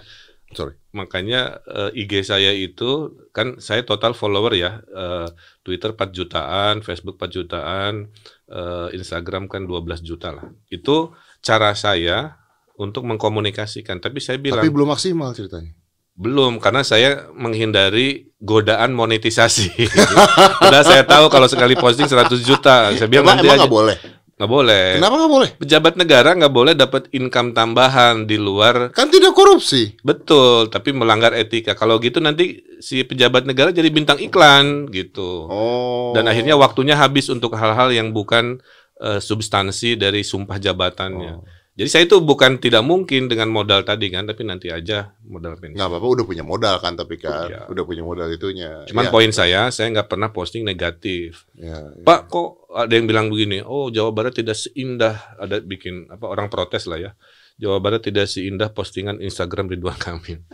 [0.55, 0.79] Sorry.
[0.95, 5.29] makanya eh, IG saya itu kan saya total follower ya eh,
[5.67, 8.15] Twitter 4 jutaan Facebook 4 jutaan
[8.47, 11.11] eh, Instagram kan 12 juta lah itu
[11.43, 12.39] cara saya
[12.79, 15.75] untuk mengkomunikasikan tapi saya bilang Tapi belum maksimal ceritanya.
[16.17, 19.69] belum karena saya menghindari godaan monetisasi
[20.63, 23.97] Padahal saya tahu kalau sekali posting 100 juta saya bilang Emang, nanti emang aja boleh.
[24.37, 25.51] Nggak boleh Kenapa nggak boleh?
[25.57, 29.97] pejabat negara nggak boleh dapat income tambahan di luar Kan tidak korupsi.
[30.05, 31.73] Betul, tapi melanggar etika.
[31.73, 35.49] Kalau gitu nanti si pejabat negara jadi bintang iklan gitu.
[35.49, 36.13] Oh.
[36.13, 38.61] Dan akhirnya waktunya habis untuk hal-hal yang bukan
[39.01, 41.33] eh, substansi dari sumpah jabatannya.
[41.41, 41.45] Oh.
[41.77, 45.77] Jadi saya itu bukan tidak mungkin dengan modal tadi kan, tapi nanti aja modal pensiun.
[45.77, 47.61] nggak apa-apa udah punya modal kan tapi kan Iya.
[47.69, 48.81] udah punya modal itunya.
[48.89, 51.45] Cuman Ya, poin saya, saya nggak pernah posting negatif.
[51.53, 52.01] ya, ya.
[52.01, 53.61] Pak, kok ada yang bilang begini?
[53.61, 57.13] Oh, Jawa Barat tidak seindah ada bikin apa orang protes lah ya.
[57.57, 60.45] Jawa Barat tidak seindah postingan Instagram Ridwan Kamil.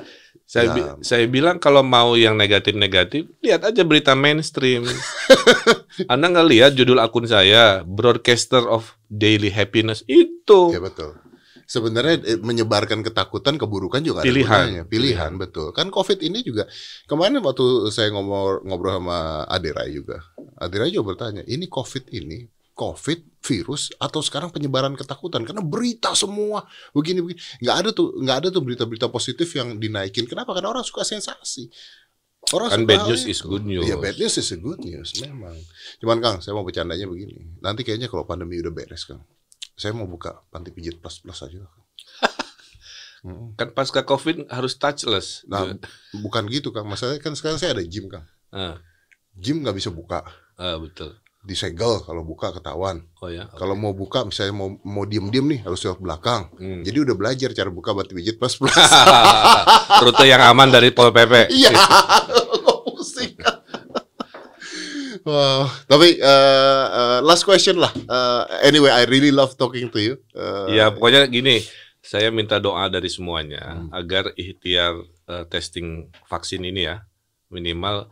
[0.44, 0.74] Saya Ya.
[0.74, 4.86] bi- saya bilang kalau mau yang negatif-negatif, lihat aja berita mainstream.
[6.12, 10.70] Anda nggak lihat judul akun saya, Broadcaster of Daily Happiness itu.
[10.70, 11.18] Ya betul.
[11.64, 14.84] Sebenarnya eh, menyebarkan ketakutan keburukan juga ada Pilihan.
[14.84, 15.72] Pilihan, betul.
[15.72, 16.68] Kan COVID ini juga
[17.06, 20.20] kemarin waktu saya ngobrol ngobrol sama Adira juga.
[20.54, 26.64] Adira juga bertanya, ini COVID ini COVID virus atau sekarang penyebaran ketakutan karena berita semua
[26.96, 30.84] begini begini nggak ada tuh nggak ada tuh berita-berita positif yang dinaikin kenapa karena orang
[30.86, 31.68] suka sensasi
[32.56, 33.30] orang Kan suka bad news itu.
[33.30, 33.84] is good news.
[33.86, 35.56] Iya bad news is a good news memang
[36.00, 39.22] cuman Kang saya mau bercandanya begini nanti kayaknya kalau pandemi udah beres Kang
[39.76, 41.84] saya mau buka panti pijit plus plus aja Kang.
[43.22, 43.54] Mm.
[43.54, 45.46] Kan pasca COVID harus touchless.
[45.46, 45.78] Nah,
[46.10, 46.90] bukan gitu Kang.
[46.90, 48.26] Masalahnya kan sekarang saya ada gym Kang.
[48.50, 48.82] Ah,
[49.38, 50.26] Gym nggak bisa buka,
[50.58, 51.21] ah, betul.
[51.42, 53.02] Disegel kalau buka ketahuan.
[53.18, 53.50] Oh ya.
[53.58, 56.46] Kalau mau buka, misalnya mau mau diem-diem nih harus lewat belakang.
[56.54, 56.86] Hmm.
[56.86, 58.70] Jadi udah belajar cara buka panti pijit plus plus.
[59.98, 61.50] Rute yang aman dari Pol PP.
[61.50, 61.74] Iya,
[62.86, 63.34] pusing.
[65.22, 65.70] Wow.
[65.86, 67.90] Tapi uh, uh, last question lah.
[68.06, 70.14] Uh, anyway, I really love talking to you.
[70.34, 71.62] Uh, Ya pokoknya gini,
[72.02, 73.88] saya minta doa dari semuanya Hmm.
[73.94, 74.98] agar ikhtiar
[75.30, 77.06] eh, testing vaksin ini ya
[77.46, 78.10] minimal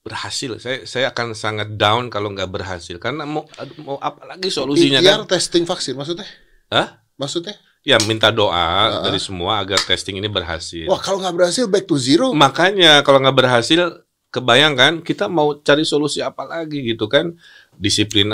[0.00, 0.56] berhasil.
[0.60, 3.44] Saya saya akan sangat down kalau nggak berhasil karena mau
[3.84, 5.28] mau apa lagi solusinya ikhtiar kan?
[5.36, 6.28] testing vaksin maksudnya?
[6.72, 7.04] Hah?
[7.20, 7.56] Maksudnya?
[7.80, 9.04] Ya minta doa Uh-uh.
[9.08, 10.84] dari semua agar testing ini berhasil.
[10.88, 12.32] Wah, kalau nggak berhasil back to zero.
[12.36, 17.36] Makanya kalau nggak berhasil, kebayangkan kita mau cari solusi apa lagi gitu kan?
[17.76, 18.28] Disiplin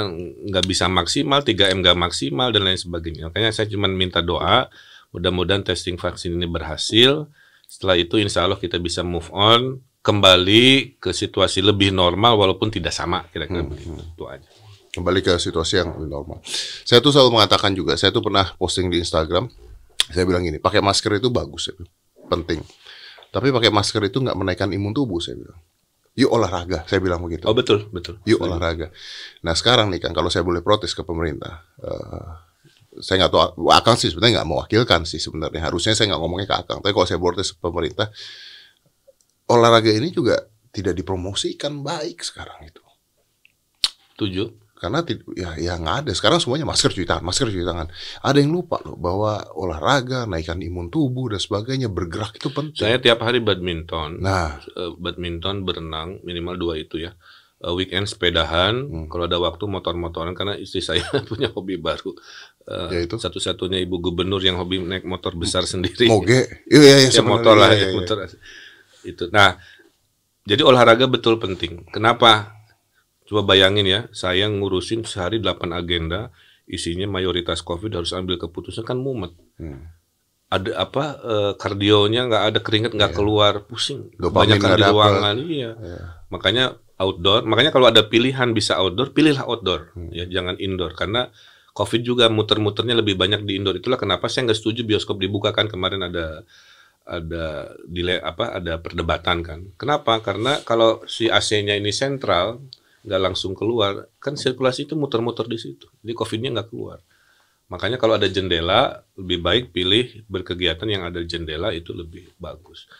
[0.50, 3.30] nggak bisa maksimal, 3M nggak maksimal dan lain sebagainya.
[3.30, 4.66] Makanya saya cuma minta doa,
[5.14, 7.30] mudah-mudahan testing vaksin ini berhasil.
[7.66, 12.94] Setelah itu insya Allah kita bisa move on, kembali ke situasi lebih normal walaupun tidak
[12.94, 13.90] sama kira-kira Hmm, begitu.
[13.98, 14.46] Itu aja.
[14.94, 16.38] kembali ke situasi yang lebih normal.
[16.86, 19.50] Saya tuh selalu mengatakan juga, saya tuh pernah posting di Instagram,
[20.08, 21.74] saya bilang gini, pakai masker itu bagus, ya,
[22.32, 22.62] penting.
[23.28, 25.58] Tapi pakai masker itu nggak menaikkan imun tubuh, saya bilang.
[26.16, 27.44] Yuk olahraga, saya bilang begitu.
[27.44, 28.16] Oh betul, betul.
[28.24, 28.88] Yuk olahraga.
[29.44, 32.28] Nah sekarang nih kan, kalau saya boleh protes ke pemerintah, eh,
[33.04, 35.60] saya nggak tahu, Akang sih sebenarnya nggak mewakilkan sih sebenarnya.
[35.60, 36.80] Harusnya saya nggak ngomongnya ke Akang.
[36.80, 38.08] Tapi kalau saya protes ke pemerintah,
[39.46, 40.38] olahraga ini juga
[40.70, 42.82] tidak dipromosikan baik sekarang itu
[44.16, 44.48] Tujuh.
[44.76, 45.00] karena
[45.32, 47.88] ya ya nggak ada sekarang semuanya masker cuci tangan masker cuci tangan
[48.20, 53.00] ada yang lupa loh bahwa olahraga naikkan imun tubuh dan sebagainya bergerak itu penting Saya
[53.00, 54.20] tiap hari badminton.
[54.20, 57.16] nah eh, badminton, berenang, minimal dua itu ya.
[57.56, 59.08] Eh, weekend sepedahan, Hmm.
[59.08, 62.12] kalau ada waktu motor-motoran karena istri saya punya hobi baru.
[62.68, 63.16] Eh, Yaitu?
[63.16, 66.04] Satu-satunya ibu gubernur yang hobi naik motor besar sendiri.
[66.04, 67.96] moge iya iya ya motor lah, ya, iya, iya.
[67.96, 68.16] motor.
[69.06, 69.30] Itu.
[69.30, 69.56] Nah,
[70.46, 71.82] Jadi olahraga betul penting.
[71.90, 72.54] Kenapa?
[73.26, 76.30] Coba bayangin ya, saya ngurusin sehari 8 agenda,
[76.70, 79.34] isinya mayoritas COVID harus ambil keputusan kan mumet.
[79.58, 79.90] Hmm.
[80.46, 84.14] Ada apa eh, kardionya nggak ada keringat nggak keluar, pusing.
[84.14, 85.70] Dopamin Banyak di ruangan, iya.
[85.74, 86.00] Ya.
[86.30, 87.42] Makanya outdoor.
[87.42, 89.90] Makanya kalau ada pilihan bisa outdoor, pilihlah outdoor.
[89.98, 90.14] Hmm.
[90.14, 91.34] Ya jangan indoor karena
[91.76, 93.82] COVID juga muter-muternya lebih banyak di indoor.
[93.82, 96.46] Itulah kenapa saya nggak setuju bioskop dibuka kan kemarin ada
[97.06, 99.60] ada dile apa ada perdebatan kan.
[99.78, 100.18] Kenapa?
[100.18, 102.58] Karena kalau si AC-nya ini sentral
[103.06, 105.86] nggak langsung keluar, kan sirkulasi itu muter-muter di situ.
[106.02, 106.98] Jadi COVID-nya nggak keluar.
[107.70, 112.90] Makanya kalau ada jendela, lebih baik pilih berkegiatan yang ada jendela itu lebih bagus.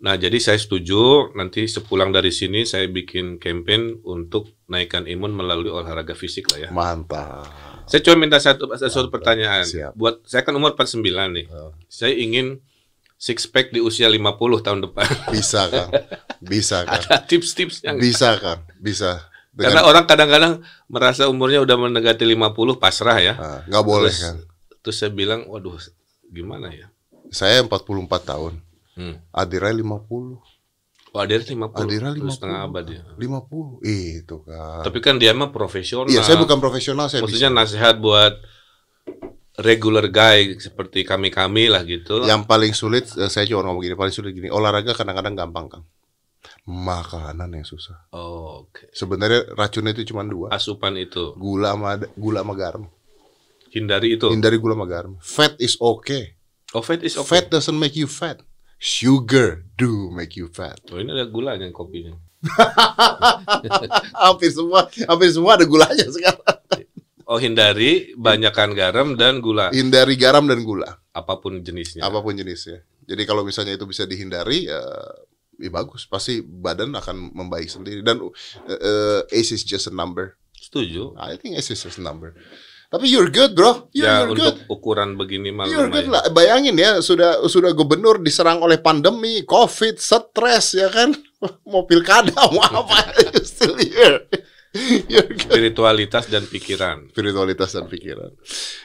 [0.00, 5.68] Nah, jadi saya setuju nanti sepulang dari sini saya bikin campaign untuk naikkan imun melalui
[5.68, 6.70] olahraga fisik lah ya.
[6.72, 7.44] Mantap.
[7.84, 9.66] Saya cuma minta satu satu pertanyaan.
[9.66, 9.92] Siap.
[9.98, 11.04] Buat saya kan umur 49
[11.36, 11.46] nih.
[11.52, 11.76] Oh.
[11.90, 12.64] Saya ingin
[13.20, 15.04] six pack di usia 50 tahun depan.
[15.28, 15.92] Bisa Kang.
[16.50, 17.04] Bisa Kang.
[17.04, 18.00] Ada tips-tipsnya nggak?
[18.02, 18.60] Bisa Kang.
[18.80, 19.10] Bisa.
[19.52, 23.34] Karena orang kadang-kadang merasa umurnya udah mendekati 50 pasrah ya.
[23.36, 24.38] Ah, nggak boleh terus, Kang.
[24.80, 25.76] terus saya bilang, waduh,
[26.32, 26.88] gimana ya?
[27.28, 27.76] Saya 44
[28.24, 28.56] tahun.
[28.96, 29.20] Hmm.
[29.36, 30.40] Adira 50.
[31.12, 31.76] Oh, Adira 50.
[31.76, 32.36] Adira Terus 50.
[32.40, 33.02] setengah abad ya.
[33.20, 33.84] 50.
[33.84, 34.80] Itu Kang.
[34.80, 36.08] Tapi kan dia mah profesional.
[36.08, 38.40] Iya, saya bukan profesional, saya Maksudnya nasihat buat
[39.60, 42.24] regular guy seperti kami-kami lah gitu.
[42.24, 45.84] Yang paling sulit, eh, saya cuma ngomong gini, paling sulit gini, olahraga kadang-kadang gampang, Kang.
[46.64, 48.08] Makanan yang susah.
[48.12, 48.88] Oh, Oke.
[48.92, 50.52] Sebenarnya racunnya itu cuma dua.
[50.52, 51.34] Asupan itu.
[51.36, 52.84] Gula sama gula sama garam.
[53.72, 54.28] Hindari itu.
[54.28, 55.12] Hindari gula sama garam.
[55.20, 56.36] Fat is okay.
[56.72, 57.26] Oh, fat is okay.
[57.26, 58.40] Fat doesn't make you fat.
[58.80, 60.80] Sugar do make you fat.
[60.88, 62.16] Oh, ini ada gulanya kopinya.
[64.24, 66.40] hampir semua, hampir semua ada gulanya sekarang.
[67.30, 69.70] Oh, hindari banyakkan garam dan gula.
[69.70, 72.02] Hindari garam dan gula, Apa pun jenisnya.
[72.02, 72.82] apa pun jenisnya.
[73.06, 74.82] Jadi kalau misalnya itu bisa dihindari, ya,
[75.54, 76.10] ya bagus.
[76.10, 78.02] Pasti badan akan membaik sendiri.
[78.02, 80.34] Dan uh, age is just a number.
[80.58, 81.14] Setuju.
[81.22, 82.34] I think age is just a number.
[82.90, 83.86] Tapi you're good, bro.
[83.94, 84.66] You're, ya, you're untuk good.
[84.66, 86.26] ukuran begini mah You're good lah.
[86.34, 91.14] Bayangin ya, sudah sudah gubernur diserang oleh pandemi, covid, stres ya kan,
[91.70, 93.14] mau pilkada, mau apa,
[93.46, 94.26] still here.
[95.10, 95.50] Good.
[95.50, 97.10] Spiritualitas dan pikiran.
[97.10, 98.30] Spiritualitas dan pikiran.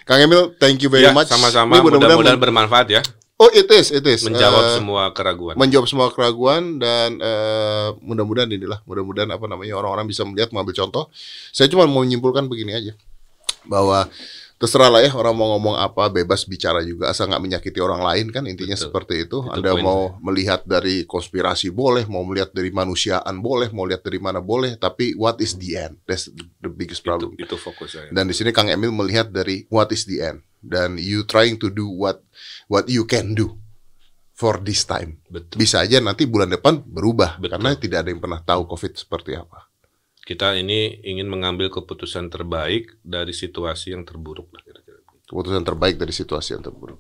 [0.02, 1.30] Kang Emil, thank you very Ya, much.
[1.30, 1.78] sama-sama.
[1.78, 3.02] Mudah-mudahan Mudah-mudahan bermanfaat ya.
[3.36, 4.24] Oh, it is, it is.
[4.24, 5.60] Menjawab Eh, semua keraguan.
[5.60, 11.06] menjawab semua keraguan dan eh, mudah-mudahan inilah mudah-mudahan apa namanya orang-orang bisa melihat mengambil contoh.
[11.52, 12.94] Saya cuma mau menyimpulkan begini aja
[13.68, 14.08] bahwa
[14.56, 18.32] terserah lah ya orang mau ngomong apa bebas bicara juga asal nggak menyakiti orang lain
[18.32, 18.88] kan intinya Betul.
[18.88, 19.44] seperti itu.
[19.44, 24.20] Itu Anda mau melihat dari konspirasi boleh, mau melihat dari manusiaan boleh, mau lihat dari
[24.24, 26.00] mana boleh, tapi what is the end?
[26.08, 27.30] That's the, biggest itu, problem.
[27.36, 28.08] itu fokus saya.
[28.16, 31.70] Dan di sini Kang Emil melihat dari what is the end dan you trying to
[31.70, 32.26] do what
[32.66, 33.60] what you can do
[34.36, 35.22] for this time.
[35.30, 35.62] Betul.
[35.62, 37.60] Bisa aja nanti bulan depan berubah Betul.
[37.60, 39.68] karena tidak ada yang pernah tahu COVID seperti apa.
[40.26, 45.06] Kita ini ingin mengambil keputusan terbaik dari situasi yang terburuk lah kira-kira.
[45.30, 46.98] Keputusan terbaik dari situasi yang terburuk.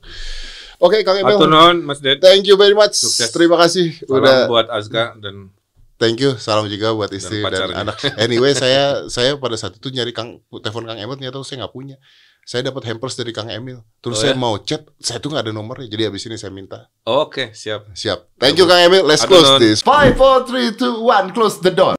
[0.77, 1.33] Oke, Kang Emil.
[1.33, 2.21] Atau non, Mas Ded.
[2.21, 2.93] Thank you very much.
[2.93, 3.33] Sukses.
[3.33, 5.49] Terima kasih Salam udah buat Azga dan
[5.97, 6.37] thank you.
[6.37, 7.75] Salam juga buat istri dan, pacarnya.
[7.81, 7.97] anak.
[8.21, 11.97] Anyway, saya saya pada saat itu nyari Kang telepon Kang Emil ternyata saya nggak punya.
[12.45, 13.81] Saya dapat hampers dari Kang Emil.
[13.81, 14.39] Oh, Terus saya ya?
[14.39, 15.89] mau chat, saya tuh nggak ada nomornya.
[15.89, 16.93] Jadi habis ini saya minta.
[17.09, 17.89] Oke, siap.
[17.97, 18.37] Siap.
[18.37, 19.01] Thank you Kang Emil.
[19.01, 19.59] Let's Aduh, close non.
[19.65, 19.81] this.
[19.81, 21.33] Five, four, three, two, one.
[21.33, 21.97] Close the door.